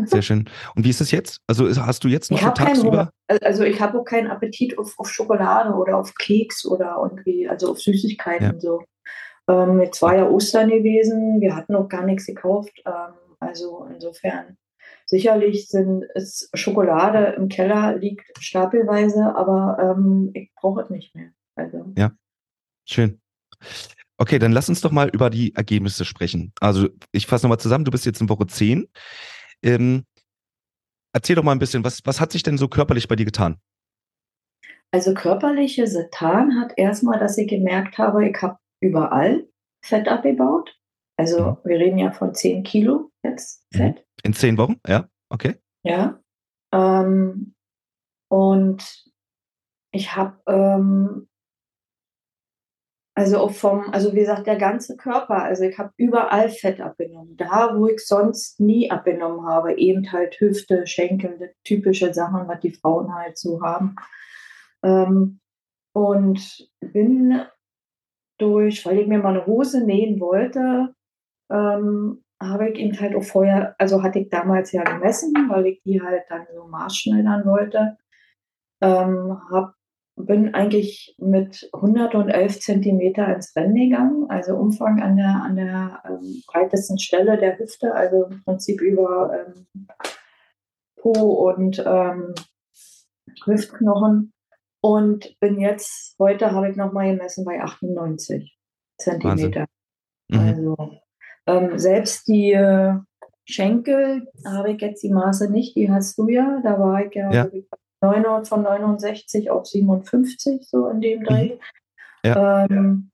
Sehr 0.06 0.22
schön. 0.22 0.48
Und 0.74 0.84
wie 0.84 0.90
ist 0.90 1.00
es 1.00 1.10
jetzt? 1.10 1.40
Also 1.46 1.68
hast 1.84 2.02
du 2.02 2.08
jetzt 2.08 2.30
noch 2.30 2.40
ich 2.40 2.48
tagsüber? 2.48 3.10
Also 3.42 3.62
ich 3.64 3.80
habe 3.80 4.00
auch 4.00 4.04
keinen 4.04 4.28
Appetit 4.28 4.76
auf, 4.78 4.94
auf, 4.98 5.10
Schokolade 5.10 5.72
oder 5.74 5.96
auf 5.96 6.14
Keks 6.14 6.66
oder 6.66 6.96
irgendwie, 7.02 7.48
also 7.48 7.70
auf 7.70 7.78
Süßigkeiten 7.78 8.54
ja. 8.54 8.60
so. 8.60 8.82
Ähm, 9.48 9.80
jetzt 9.80 10.02
war 10.02 10.16
ja 10.16 10.28
Ostern 10.28 10.68
gewesen, 10.68 11.40
wir 11.40 11.54
hatten 11.54 11.74
auch 11.74 11.88
gar 11.88 12.04
nichts 12.04 12.26
gekauft. 12.26 12.72
Ähm, 12.84 13.14
also 13.40 13.86
insofern 13.92 14.56
sicherlich 15.06 15.68
sind 15.68 16.04
es 16.14 16.50
Schokolade 16.54 17.34
im 17.36 17.48
Keller 17.48 17.96
liegt 17.96 18.30
stapelweise, 18.40 19.34
aber 19.36 19.96
ähm, 19.96 20.30
ich 20.34 20.50
brauche 20.54 20.82
es 20.82 20.90
nicht 20.90 21.14
mehr. 21.14 21.30
Also. 21.54 21.92
Ja. 21.96 22.12
Schön. 22.84 23.20
Okay, 24.16 24.38
dann 24.38 24.52
lass 24.52 24.68
uns 24.68 24.80
doch 24.80 24.90
mal 24.90 25.08
über 25.08 25.30
die 25.30 25.54
Ergebnisse 25.54 26.04
sprechen. 26.04 26.52
Also 26.60 26.88
ich 27.12 27.26
fasse 27.26 27.46
nochmal 27.46 27.60
zusammen, 27.60 27.84
du 27.84 27.90
bist 27.90 28.06
jetzt 28.06 28.20
in 28.20 28.28
Woche 28.28 28.46
10. 28.46 28.88
Ähm, 29.62 30.04
erzähl 31.12 31.36
doch 31.36 31.44
mal 31.44 31.52
ein 31.52 31.58
bisschen, 31.58 31.84
was, 31.84 32.00
was 32.04 32.20
hat 32.20 32.32
sich 32.32 32.42
denn 32.42 32.58
so 32.58 32.68
körperlich 32.68 33.08
bei 33.08 33.16
dir 33.16 33.24
getan? 33.24 33.58
Also 34.90 35.14
körperliche 35.14 35.86
Setan 35.86 36.58
hat 36.60 36.72
erstmal, 36.76 37.18
dass 37.18 37.36
ich 37.38 37.48
gemerkt 37.48 37.98
habe, 37.98 38.28
ich 38.28 38.40
habe 38.40 38.58
überall 38.80 39.46
Fett 39.82 40.08
abgebaut. 40.08 40.77
Also 41.18 41.50
mhm. 41.50 41.56
wir 41.64 41.78
reden 41.78 41.98
ja 41.98 42.12
von 42.12 42.34
10 42.34 42.62
Kilo 42.62 43.10
jetzt 43.22 43.66
mhm. 43.72 43.78
Fett. 43.78 44.06
In 44.22 44.32
10 44.32 44.56
Wochen, 44.56 44.80
ja, 44.86 45.08
okay. 45.28 45.56
Ja. 45.82 46.20
Ähm, 46.72 47.54
und 48.30 49.04
ich 49.92 50.14
habe 50.14 50.38
ähm, 50.46 51.28
also 53.18 53.48
vom, 53.48 53.92
also 53.92 54.12
wie 54.12 54.20
gesagt, 54.20 54.46
der 54.46 54.58
ganze 54.58 54.96
Körper. 54.96 55.42
Also 55.42 55.64
ich 55.64 55.76
habe 55.76 55.90
überall 55.96 56.50
Fett 56.50 56.80
abgenommen. 56.80 57.36
Da, 57.36 57.76
wo 57.76 57.88
ich 57.88 58.06
sonst 58.06 58.60
nie 58.60 58.92
abgenommen 58.92 59.44
habe, 59.44 59.74
eben 59.76 60.12
halt 60.12 60.38
Hüfte, 60.38 60.86
Schenkel, 60.86 61.52
typische 61.64 62.14
Sachen, 62.14 62.46
was 62.46 62.60
die 62.60 62.70
Frauen 62.70 63.12
halt 63.12 63.36
so 63.36 63.60
haben. 63.60 63.96
Ähm, 64.84 65.40
und 65.92 66.70
bin 66.78 67.42
durch, 68.38 68.86
weil 68.86 69.00
ich 69.00 69.08
mir 69.08 69.18
mal 69.18 69.34
eine 69.34 69.46
Hose 69.46 69.84
nähen 69.84 70.20
wollte, 70.20 70.94
ähm, 71.50 72.24
habe 72.40 72.70
ich 72.70 72.78
eben 72.78 72.98
halt 73.00 73.16
auch 73.16 73.24
vorher, 73.24 73.74
also 73.78 74.02
hatte 74.02 74.20
ich 74.20 74.28
damals 74.28 74.72
ja 74.72 74.84
gemessen, 74.84 75.32
weil 75.48 75.66
ich 75.66 75.82
die 75.82 76.00
halt 76.00 76.24
dann 76.28 76.46
so 76.54 76.66
maßschneidern 76.66 77.44
wollte. 77.44 77.96
Ähm, 78.80 79.40
habe 79.50 79.74
bin 80.18 80.54
eigentlich 80.54 81.14
mit 81.18 81.68
111 81.72 82.60
Zentimeter 82.60 83.32
ins 83.34 83.54
Rennen 83.54 83.74
gegangen, 83.74 84.26
also 84.28 84.56
Umfang 84.56 85.00
an 85.00 85.16
der, 85.16 85.42
an 85.42 85.56
der 85.56 86.02
ähm, 86.04 86.42
breitesten 86.46 86.98
Stelle 86.98 87.38
der 87.38 87.58
Hüfte, 87.58 87.94
also 87.94 88.24
im 88.24 88.42
Prinzip 88.44 88.80
über 88.80 89.46
ähm, 89.46 89.86
Po 90.96 91.12
und 91.12 91.82
ähm, 91.86 92.34
Hüftknochen. 93.44 94.32
Und 94.80 95.38
bin 95.40 95.58
jetzt, 95.58 96.16
heute 96.18 96.52
habe 96.52 96.70
ich 96.70 96.76
nochmal 96.76 97.10
gemessen 97.10 97.44
bei 97.44 97.60
98 97.60 98.56
Zentimeter. 98.98 99.66
Mhm. 100.28 100.38
Also 100.38 100.76
ähm, 101.48 101.78
selbst 101.78 102.28
die 102.28 102.52
äh, 102.52 102.94
Schenkel 103.46 104.28
habe 104.44 104.72
ich 104.72 104.80
jetzt 104.82 105.02
die 105.02 105.10
Maße 105.10 105.50
nicht, 105.50 105.74
die 105.74 105.90
hast 105.90 106.18
du 106.18 106.28
ja, 106.28 106.60
da 106.62 106.78
war 106.78 107.06
ich 107.06 107.14
ja, 107.14 107.32
ja. 107.32 107.48
9, 108.02 108.44
von 108.44 108.62
69 108.62 109.50
auf 109.50 109.66
57, 109.66 110.68
so 110.68 110.86
in 110.88 111.00
dem 111.00 111.24
Dreh. 111.24 111.54
Mhm. 111.54 111.60
Ja, 112.24 112.66
ähm, 112.66 113.10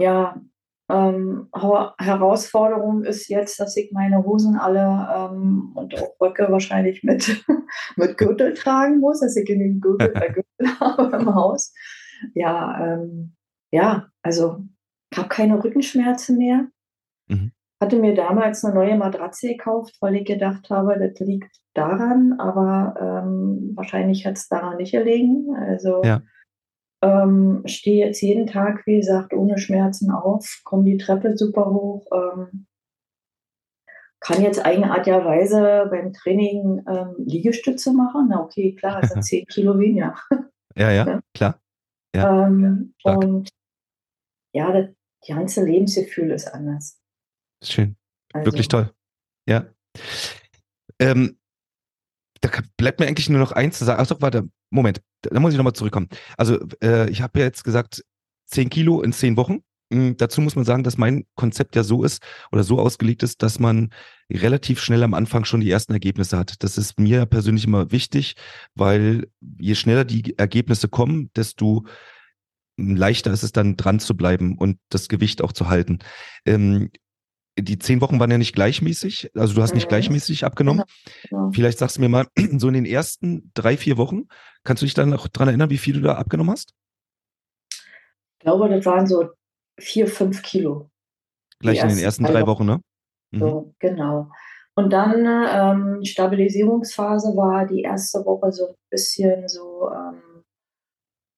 ja 0.00 0.40
ähm, 0.88 1.48
Herausforderung 1.52 3.04
ist 3.04 3.28
jetzt, 3.28 3.60
dass 3.60 3.76
ich 3.76 3.92
meine 3.92 4.24
Hosen 4.24 4.56
alle 4.56 5.08
ähm, 5.14 5.72
und 5.74 5.94
auch 6.00 6.18
Röcke 6.20 6.46
wahrscheinlich 6.50 7.02
mit, 7.02 7.44
mit 7.96 8.16
Gürtel 8.16 8.54
tragen 8.54 9.00
muss, 9.00 9.20
dass 9.20 9.36
ich 9.36 9.46
genügend 9.46 9.82
Gürtel, 9.82 10.12
äh, 10.14 10.32
Gürtel 10.32 10.80
habe 10.80 11.16
im 11.16 11.34
Haus. 11.34 11.74
Ja, 12.34 12.94
ähm, 12.94 13.34
ja, 13.70 14.08
also 14.22 14.64
ich 15.12 15.18
habe 15.18 15.28
keine 15.28 15.62
Rückenschmerzen 15.62 16.38
mehr. 16.38 16.68
Mhm 17.28 17.52
hatte 17.80 17.98
mir 17.98 18.14
damals 18.14 18.64
eine 18.64 18.74
neue 18.74 18.96
Matratze 18.96 19.48
gekauft, 19.48 19.96
weil 20.00 20.16
ich 20.16 20.24
gedacht 20.24 20.70
habe, 20.70 20.98
das 20.98 21.18
liegt 21.26 21.54
daran, 21.74 22.34
aber 22.38 22.94
ähm, 23.00 23.72
wahrscheinlich 23.74 24.26
hat 24.26 24.36
es 24.36 24.48
daran 24.48 24.78
nicht 24.78 24.92
gelegen. 24.92 25.54
Also 25.54 26.02
ja. 26.02 26.22
ähm, 27.02 27.62
stehe 27.66 28.06
jetzt 28.06 28.22
jeden 28.22 28.46
Tag, 28.46 28.86
wie 28.86 28.96
gesagt, 28.96 29.34
ohne 29.34 29.58
Schmerzen 29.58 30.10
auf, 30.10 30.62
komme 30.64 30.84
die 30.84 30.96
Treppe 30.96 31.36
super 31.36 31.70
hoch. 31.70 32.06
Ähm, 32.12 32.66
kann 34.20 34.42
jetzt 34.42 34.64
eigenartigerweise 34.64 35.86
beim 35.90 36.12
Training 36.14 36.82
ähm, 36.88 37.14
Liegestütze 37.18 37.92
machen. 37.92 38.28
Na 38.30 38.40
okay, 38.40 38.74
klar, 38.74 39.06
sind 39.06 39.22
10 39.24 39.46
Kilo 39.46 39.78
weniger. 39.78 40.14
Ja, 40.76 40.90
ja, 40.90 41.06
ja. 41.06 41.20
klar. 41.34 41.60
Ja. 42.14 42.46
Ähm, 42.46 42.94
und 43.04 43.50
ja, 44.54 44.72
das 44.72 44.88
ganze 45.28 45.64
Lebensgefühl 45.64 46.30
ist 46.30 46.52
anders. 46.52 46.98
Schön. 47.72 47.96
Also, 48.32 48.46
Wirklich 48.46 48.68
toll. 48.68 48.92
Ja. 49.46 49.66
Ähm, 50.98 51.38
da 52.40 52.50
bleibt 52.76 53.00
mir 53.00 53.06
eigentlich 53.06 53.28
nur 53.28 53.40
noch 53.40 53.52
eins 53.52 53.78
zu 53.78 53.84
sagen. 53.84 54.00
Achso, 54.00 54.20
warte, 54.20 54.48
Moment, 54.70 55.00
da 55.22 55.38
muss 55.40 55.52
ich 55.52 55.56
nochmal 55.56 55.72
zurückkommen. 55.72 56.08
Also, 56.36 56.58
äh, 56.82 57.08
ich 57.10 57.22
habe 57.22 57.38
ja 57.38 57.46
jetzt 57.46 57.64
gesagt, 57.64 58.04
10 58.46 58.70
Kilo 58.70 59.02
in 59.02 59.12
10 59.12 59.36
Wochen. 59.36 59.62
Mhm, 59.90 60.16
dazu 60.16 60.40
muss 60.40 60.56
man 60.56 60.64
sagen, 60.64 60.82
dass 60.82 60.98
mein 60.98 61.26
Konzept 61.36 61.76
ja 61.76 61.84
so 61.84 62.02
ist 62.02 62.22
oder 62.50 62.64
so 62.64 62.78
ausgelegt 62.80 63.22
ist, 63.22 63.42
dass 63.42 63.60
man 63.60 63.90
relativ 64.30 64.80
schnell 64.80 65.02
am 65.02 65.14
Anfang 65.14 65.44
schon 65.44 65.60
die 65.60 65.70
ersten 65.70 65.92
Ergebnisse 65.92 66.36
hat. 66.38 66.62
Das 66.64 66.76
ist 66.76 66.98
mir 66.98 67.26
persönlich 67.26 67.64
immer 67.64 67.92
wichtig, 67.92 68.34
weil 68.74 69.28
je 69.40 69.76
schneller 69.76 70.04
die 70.04 70.36
Ergebnisse 70.38 70.88
kommen, 70.88 71.30
desto 71.36 71.84
leichter 72.76 73.32
ist 73.32 73.42
es 73.42 73.52
dann 73.52 73.76
dran 73.76 74.00
zu 74.00 74.16
bleiben 74.16 74.58
und 74.58 74.78
das 74.90 75.08
Gewicht 75.08 75.42
auch 75.42 75.52
zu 75.52 75.68
halten. 75.68 76.00
Ähm, 76.44 76.90
die 77.58 77.78
zehn 77.78 78.00
Wochen 78.00 78.20
waren 78.20 78.30
ja 78.30 78.38
nicht 78.38 78.54
gleichmäßig, 78.54 79.30
also 79.34 79.54
du 79.54 79.62
hast 79.62 79.74
nicht 79.74 79.86
mhm. 79.86 79.90
gleichmäßig 79.90 80.44
abgenommen. 80.44 80.84
Ja. 81.30 81.50
Vielleicht 81.52 81.78
sagst 81.78 81.96
du 81.96 82.00
mir 82.00 82.08
mal, 82.08 82.26
so 82.58 82.68
in 82.68 82.74
den 82.74 82.84
ersten 82.84 83.50
drei, 83.54 83.76
vier 83.76 83.96
Wochen, 83.96 84.28
kannst 84.64 84.82
du 84.82 84.86
dich 84.86 84.94
dann 84.94 85.10
noch 85.10 85.28
dran 85.28 85.48
erinnern, 85.48 85.70
wie 85.70 85.78
viel 85.78 85.94
du 85.94 86.00
da 86.00 86.14
abgenommen 86.14 86.52
hast? 86.52 86.74
Ich 87.70 88.40
glaube, 88.40 88.68
das 88.68 88.84
waren 88.84 89.06
so 89.06 89.30
vier, 89.78 90.06
fünf 90.06 90.42
Kilo. 90.42 90.90
Gleich 91.58 91.82
in 91.82 91.88
den 91.88 91.98
ersten 91.98 92.24
drei 92.24 92.46
Wochen, 92.46 92.66
ne? 92.66 92.80
Mhm. 93.30 93.38
So, 93.38 93.74
genau. 93.78 94.30
Und 94.74 94.92
dann 94.92 95.24
ähm, 95.26 96.04
Stabilisierungsphase 96.04 97.28
war 97.28 97.66
die 97.66 97.80
erste 97.80 98.24
Woche 98.26 98.52
so 98.52 98.68
ein 98.68 98.74
bisschen 98.90 99.48
so 99.48 99.90
ähm, 99.90 100.44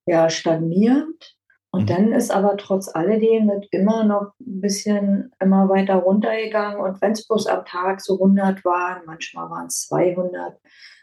ja, 0.06 0.28
stagnierend. 0.28 1.37
Und 1.70 1.82
mhm. 1.82 1.86
dann 1.86 2.12
ist 2.12 2.30
aber 2.30 2.56
trotz 2.56 2.94
alledem 2.94 3.50
immer 3.70 4.04
noch 4.04 4.32
ein 4.40 4.60
bisschen 4.60 5.32
immer 5.40 5.68
weiter 5.68 5.96
runtergegangen. 5.96 6.80
Und 6.80 7.00
wenn 7.02 7.12
es 7.12 7.26
bloß 7.26 7.46
am 7.46 7.64
Tag 7.64 8.00
so 8.00 8.14
100 8.14 8.64
waren, 8.64 9.02
manchmal 9.06 9.50
waren 9.50 9.66
es 9.66 9.86
200. 9.88 10.58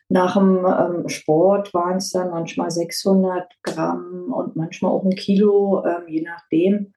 Nach 0.07 0.35
dem 0.35 0.65
ähm, 0.65 1.09
Sport 1.09 1.73
waren 1.73 1.97
es 1.97 2.11
dann 2.11 2.29
manchmal 2.29 2.69
600 2.69 3.51
Gramm 3.63 4.31
und 4.31 4.55
manchmal 4.55 4.91
auch 4.91 5.03
ein 5.03 5.15
Kilo, 5.15 5.83
ähm, 5.85 6.07
je 6.07 6.21
nachdem. 6.21 6.93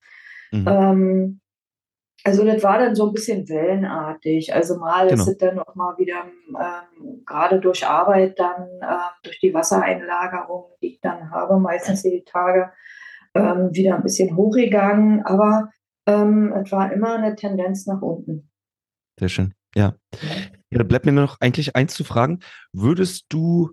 Mhm. 0.52 0.66
Ähm, 0.68 1.40
also 2.24 2.44
das 2.44 2.62
war 2.62 2.78
dann 2.78 2.94
so 2.94 3.06
ein 3.06 3.12
bisschen 3.12 3.48
wellenartig. 3.48 4.54
Also 4.54 4.76
mal 4.76 5.08
genau. 5.08 5.22
ist 5.22 5.28
es 5.28 5.38
dann 5.38 5.58
auch 5.58 5.74
mal 5.74 5.96
wieder 5.98 6.24
ähm, 6.48 7.22
gerade 7.24 7.60
durch 7.60 7.86
Arbeit 7.86 8.38
dann, 8.38 8.68
äh, 8.80 9.08
durch 9.22 9.38
die 9.40 9.54
Wassereinlagerung, 9.54 10.64
die 10.82 10.94
ich 10.94 11.00
dann 11.00 11.30
habe, 11.30 11.58
meistens 11.58 12.02
die 12.02 12.24
Tage, 12.24 12.72
ähm, 13.34 13.70
wieder 13.72 13.96
ein 13.96 14.02
bisschen 14.02 14.36
hochgegangen. 14.36 15.24
Aber 15.24 15.70
ähm, 16.06 16.52
es 16.52 16.72
war 16.72 16.92
immer 16.92 17.14
eine 17.14 17.34
Tendenz 17.36 17.86
nach 17.86 18.02
unten. 18.02 18.50
Sehr 19.18 19.28
schön. 19.28 19.54
Ja. 19.74 19.94
ja. 20.70 20.78
Da 20.78 20.84
bleibt 20.84 21.06
mir 21.06 21.12
nur 21.12 21.24
noch 21.24 21.40
eigentlich 21.40 21.76
eins 21.76 21.94
zu 21.94 22.04
fragen. 22.04 22.40
Würdest 22.72 23.26
du 23.28 23.72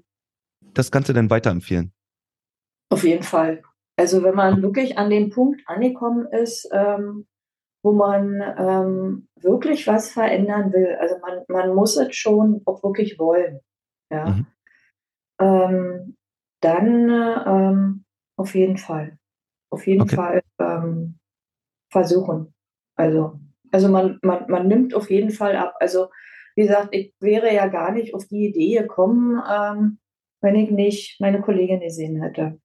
das 0.74 0.92
Ganze 0.92 1.14
denn 1.14 1.30
weiterempfehlen? 1.30 1.94
Auf 2.90 3.04
jeden 3.04 3.24
Fall. 3.24 3.64
Also 3.98 4.24
wenn 4.24 4.36
man 4.36 4.62
wirklich 4.62 4.98
an 4.98 5.10
dem 5.10 5.30
Punkt 5.30 5.62
angekommen 5.68 6.28
ist, 6.28 6.70
ähm, 6.72 7.28
wo 7.84 7.94
man 7.94 8.42
ähm, 8.58 9.28
wirklich 9.40 9.88
was 9.88 10.10
verändern 10.10 10.74
will. 10.74 10.98
Also 11.00 11.18
man, 11.20 11.44
man 11.48 11.76
muss 11.76 11.96
es 11.98 12.16
schon 12.16 12.62
auch 12.66 12.84
wirklich 12.84 13.20
wollen. 13.20 13.60
Ja. 14.12 14.26
Mhm. 14.30 14.48
Ähm, 15.40 16.18
dann 16.62 17.10
ähm, 17.46 18.06
auf 18.38 18.56
jeden 18.56 18.78
Fall. 18.78 19.18
Auf 19.76 19.88
jeden 19.88 20.02
okay. 20.02 20.16
Fall 20.16 20.42
ähm, 20.60 21.20
versuchen. 21.92 22.54
Also, 22.96 23.40
also 23.72 23.90
man, 23.90 24.20
man, 24.22 24.46
man 24.48 24.68
nimmt 24.68 24.94
auf 24.94 25.10
jeden 25.10 25.32
Fall 25.32 25.56
ab. 25.56 25.76
Also 25.80 26.08
wie 26.56 26.64
gesagt, 26.64 26.90
ich 26.92 27.14
wäre 27.20 27.54
ja 27.54 27.68
gar 27.68 27.92
nicht 27.92 28.14
auf 28.14 28.26
die 28.28 28.48
Idee 28.48 28.82
gekommen, 28.82 29.42
ähm, 29.52 30.00
wenn 30.42 30.56
ich 30.56 30.72
nicht 30.72 31.20
meine 31.20 31.42
Kollegin 31.42 31.82
gesehen 31.82 32.22
hätte. 32.22 32.60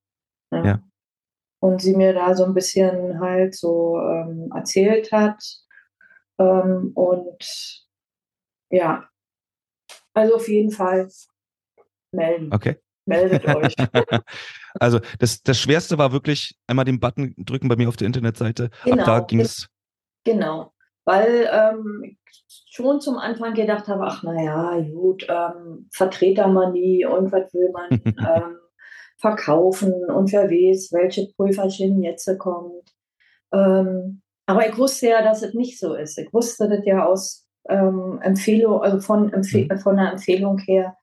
Ja. 0.52 0.64
ja 0.64 0.82
und 1.60 1.82
sie 1.82 1.94
mir 1.94 2.12
da 2.12 2.34
so 2.34 2.44
ein 2.44 2.54
bisschen 2.54 3.20
halt 3.20 3.54
so 3.54 3.98
ähm, 3.98 4.50
erzählt 4.54 5.12
hat. 5.12 5.42
Ähm, 6.38 6.92
und 6.94 7.86
ja, 8.70 9.08
also 10.14 10.36
auf 10.36 10.48
jeden 10.48 10.70
Fall 10.70 11.08
melden. 12.12 12.52
Okay. 12.52 12.76
Meldet 13.10 13.44
euch. 13.46 13.74
also 14.80 15.00
das, 15.18 15.42
das 15.42 15.58
Schwerste 15.58 15.98
war 15.98 16.12
wirklich 16.12 16.56
einmal 16.66 16.84
den 16.84 17.00
Button 17.00 17.34
drücken 17.38 17.68
bei 17.68 17.76
mir 17.76 17.88
auf 17.88 17.96
der 17.96 18.06
Internetseite. 18.06 18.70
Genau, 18.84 19.02
Ab 19.02 19.06
da 19.06 19.20
ging 19.20 19.40
es. 19.40 19.68
Genau, 20.24 20.72
weil 21.04 21.48
ähm, 21.52 22.02
ich 22.04 22.64
schon 22.70 23.00
zum 23.00 23.18
Anfang 23.18 23.54
gedacht 23.54 23.88
habe, 23.88 24.04
ach 24.04 24.22
naja, 24.22 24.80
gut, 24.92 25.26
ähm, 25.28 25.88
Vertreter 25.92 26.46
man 26.48 26.72
nie 26.72 27.04
und 27.04 27.32
was 27.32 27.52
will 27.52 27.70
man. 27.72 27.90
ähm, 28.06 28.56
verkaufen 29.18 29.92
und 30.06 30.32
wer 30.32 30.50
weiß, 30.50 30.92
welche 30.92 31.28
Prüferchen 31.36 32.02
jetzt 32.02 32.30
kommt. 32.38 32.94
Ähm, 33.52 34.22
aber 34.46 34.68
ich 34.68 34.76
wusste 34.78 35.08
ja, 35.08 35.22
dass 35.22 35.42
es 35.42 35.54
nicht 35.54 35.78
so 35.78 35.94
ist. 35.94 36.18
Ich 36.18 36.32
wusste 36.32 36.68
das 36.68 36.84
ja 36.84 37.04
aus 37.04 37.46
ähm, 37.68 38.18
Empfehlung, 38.22 38.82
also 38.82 38.98
von, 39.00 39.32
Empfehl 39.32 39.68
mhm. 39.70 39.78
von 39.78 39.98
einer 39.98 40.12
Empfehlung 40.12 40.58
her, 40.58 40.96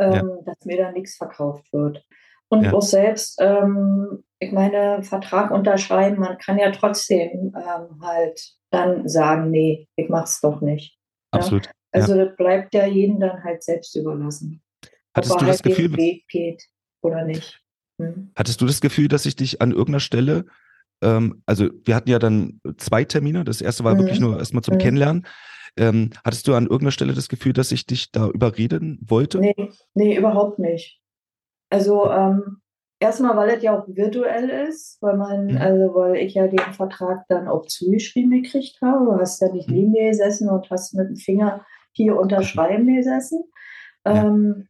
ähm, 0.00 0.12
ja. 0.12 0.22
dass 0.44 0.64
mir 0.64 0.78
da 0.78 0.92
nichts 0.92 1.16
verkauft 1.16 1.72
wird. 1.72 2.04
Und 2.48 2.64
ja. 2.64 2.72
auch 2.72 2.82
selbst, 2.82 3.38
ähm, 3.40 4.24
ich 4.40 4.50
meine, 4.50 5.02
Vertrag 5.02 5.52
unterschreiben, 5.52 6.18
man 6.18 6.38
kann 6.38 6.58
ja 6.58 6.72
trotzdem 6.72 7.54
ähm, 7.54 8.02
halt 8.02 8.40
dann 8.70 9.08
sagen, 9.08 9.50
nee, 9.50 9.88
ich 9.96 10.08
mach's 10.08 10.40
doch 10.40 10.60
nicht. 10.60 10.98
Absolut. 11.30 11.66
Ja? 11.66 11.72
Also 11.92 12.16
das 12.16 12.36
bleibt 12.36 12.74
ja 12.74 12.86
jedem 12.86 13.20
dann 13.20 13.42
halt 13.44 13.62
selbst 13.62 13.94
überlassen. 13.96 14.62
Hattest 15.14 15.40
du 15.40 15.44
das 15.44 15.58
halt 15.58 15.62
Gefühl, 15.62 15.96
Weg 15.96 16.26
geht 16.28 16.64
oder 17.02 17.24
nicht. 17.24 17.60
Hm. 18.00 18.32
Hattest 18.36 18.60
du 18.60 18.66
das 18.66 18.80
Gefühl, 18.80 19.08
dass 19.08 19.26
ich 19.26 19.36
dich 19.36 19.60
an 19.60 19.70
irgendeiner 19.70 20.00
Stelle, 20.00 20.46
ähm, 21.02 21.42
also 21.46 21.68
wir 21.84 21.94
hatten 21.94 22.10
ja 22.10 22.18
dann 22.18 22.60
zwei 22.78 23.04
Termine, 23.04 23.44
das 23.44 23.60
erste 23.60 23.84
war 23.84 23.94
mhm. 23.94 23.98
wirklich 24.00 24.20
nur 24.20 24.38
erstmal 24.38 24.62
zum 24.62 24.74
mhm. 24.74 24.78
Kennenlernen. 24.78 25.26
Ähm, 25.76 26.10
hattest 26.24 26.46
du 26.48 26.54
an 26.54 26.64
irgendeiner 26.64 26.90
Stelle 26.90 27.14
das 27.14 27.28
Gefühl, 27.28 27.52
dass 27.52 27.72
ich 27.72 27.86
dich 27.86 28.10
da 28.12 28.28
überreden 28.28 28.98
wollte? 29.02 29.38
Nee, 29.38 29.70
nee 29.94 30.16
überhaupt 30.16 30.58
nicht. 30.58 31.00
Also 31.70 32.10
ähm, 32.10 32.60
erstmal, 32.98 33.36
weil 33.36 33.50
es 33.50 33.62
ja 33.62 33.78
auch 33.78 33.88
virtuell 33.88 34.48
ist, 34.68 34.98
weil 35.00 35.16
man, 35.16 35.46
mhm. 35.46 35.56
also 35.56 35.94
weil 35.94 36.16
ich 36.16 36.34
ja 36.34 36.46
den 36.46 36.58
Vertrag 36.72 37.24
dann 37.28 37.48
auch 37.48 37.66
zugeschrieben 37.66 38.42
gekriegt 38.42 38.78
habe. 38.82 39.06
Du 39.06 39.20
hast 39.20 39.40
ja 39.40 39.52
nicht 39.52 39.68
mhm. 39.68 39.74
neben 39.74 39.92
mir 39.92 40.10
gesessen 40.10 40.48
und 40.48 40.70
hast 40.70 40.94
mit 40.94 41.08
dem 41.08 41.16
Finger 41.16 41.64
hier 41.92 42.16
unterschreiben 42.16 42.94
gesessen. 42.94 43.44
Ja. 44.06 44.26
Ähm, 44.26 44.68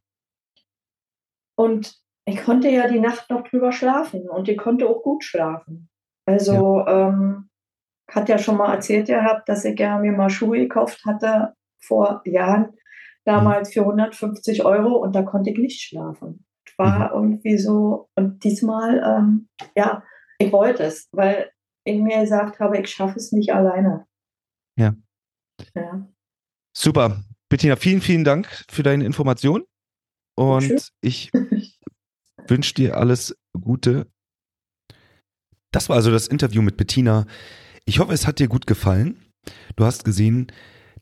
und 1.57 1.95
ich 2.25 2.43
konnte 2.43 2.71
ja 2.71 2.89
die 2.89 3.01
Nacht 3.01 3.29
noch 3.29 3.47
drüber 3.47 3.73
schlafen 3.73 4.29
und 4.29 4.49
ich 4.49 4.57
konnte 4.57 4.89
auch 4.89 5.03
gut 5.03 5.25
schlafen. 5.25 5.89
Also 6.25 6.79
ja. 6.79 7.09
ähm, 7.09 7.50
hat 8.15 8.29
ja 8.29 8.39
schon 8.39 8.57
mal 8.57 8.75
erzählt 8.75 9.07
gehabt, 9.07 9.49
dass 9.49 9.65
ich 9.65 9.79
ja 9.79 9.99
mir 9.99 10.13
mal 10.13 10.31
Schuhe 10.31 10.59
gekauft 10.59 11.05
hatte 11.07 11.55
vor 11.81 12.23
Jahren, 12.25 12.75
damals 13.25 13.71
mhm. 13.71 13.73
für 13.73 13.81
150 13.81 14.65
Euro 14.65 14.97
und 14.97 15.15
da 15.15 15.23
konnte 15.23 15.51
ich 15.51 15.59
nicht 15.59 15.81
schlafen. 15.81 16.45
War 16.77 17.11
mhm. 17.11 17.15
irgendwie 17.15 17.59
so, 17.59 18.09
und 18.17 18.43
diesmal, 18.45 19.03
ähm, 19.05 19.49
ja, 19.77 20.03
ich 20.39 20.53
wollte 20.53 20.85
es, 20.85 21.09
weil 21.13 21.51
ich 21.85 22.01
mir 22.01 22.21
gesagt 22.21 22.61
habe, 22.61 22.79
ich 22.79 22.89
schaffe 22.89 23.17
es 23.17 23.33
nicht 23.33 23.53
alleine. 23.53 24.07
Ja. 24.79 24.95
ja. 25.75 26.09
Super. 26.75 27.23
Bettina, 27.51 27.77
vielen, 27.77 28.01
vielen 28.01 28.25
Dank 28.25 28.47
für 28.71 28.83
deine 28.83 29.05
Information. 29.05 29.65
Und 30.37 30.93
ich 31.03 31.31
wünsche 32.47 32.75
dir 32.75 32.97
alles 32.97 33.37
Gute. 33.53 34.07
Das 35.73 35.89
war 35.89 35.97
also 35.97 36.11
das 36.11 36.29
Interview 36.29 36.63
mit 36.63 36.77
Bettina. 36.77 37.27
Ich 37.85 37.99
hoffe, 37.99 38.13
es 38.13 38.27
hat 38.27 38.39
dir 38.39 38.49
gut 38.49 38.67
gefallen. 38.67 39.21
Du 39.77 39.85
hast 39.85 40.05
gesehen, 40.05 40.53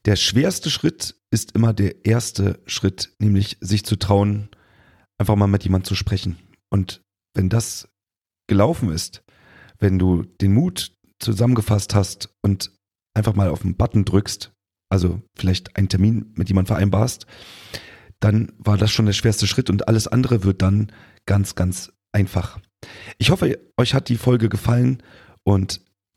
der 0.05 0.17
schwerste 0.17 0.71
Schritt 0.71 1.17
ist 1.31 1.53
immer 1.53 1.73
der 1.73 2.05
erste 2.05 2.63
Schritt, 2.67 3.15
nämlich 3.19 3.59
sich 3.61 3.85
zu 3.85 3.97
trauen, 3.97 4.49
einfach 5.19 5.37
mal 5.37 5.47
mit 5.47 5.65
jemandem 5.65 5.87
zu 5.89 5.95
sprechen. 5.95 6.39
Und 6.71 7.03
wenn 7.35 7.49
das 7.49 7.89
gelaufen 8.49 8.91
ist, 8.91 9.23
wenn 9.79 9.99
du 9.99 10.23
den 10.23 10.55
Mut 10.55 10.93
zusammengefasst 11.19 11.95
hast 11.95 12.31
und 12.43 12.73
einfach 13.15 13.35
mal 13.35 13.51
auf 13.51 13.63
den 13.63 13.77
Button 13.77 14.05
drückst, 14.05 14.53
also 14.91 15.21
vielleicht 15.37 15.77
einen 15.77 15.89
Termin 15.89 16.33
mit 16.37 16.49
jemandem 16.49 16.75
vereinbarst, 16.75 17.27
dann 18.21 18.53
war 18.59 18.77
das 18.77 18.91
schon 18.91 19.07
der 19.07 19.13
schwerste 19.13 19.47
Schritt 19.47 19.71
und 19.71 19.89
alles 19.89 20.09
andere 20.09 20.45
wird 20.45 20.63
dann 20.63 20.93
ganz, 21.27 21.55
ganz 21.55 21.93
einfach. 22.13 22.59
Ich 23.19 23.31
hoffe, 23.31 23.59
euch 23.77 23.95
hat 23.95 24.09
die 24.09 24.17
Folge 24.17 24.49
gefallen 24.49 25.03
und 25.45 25.81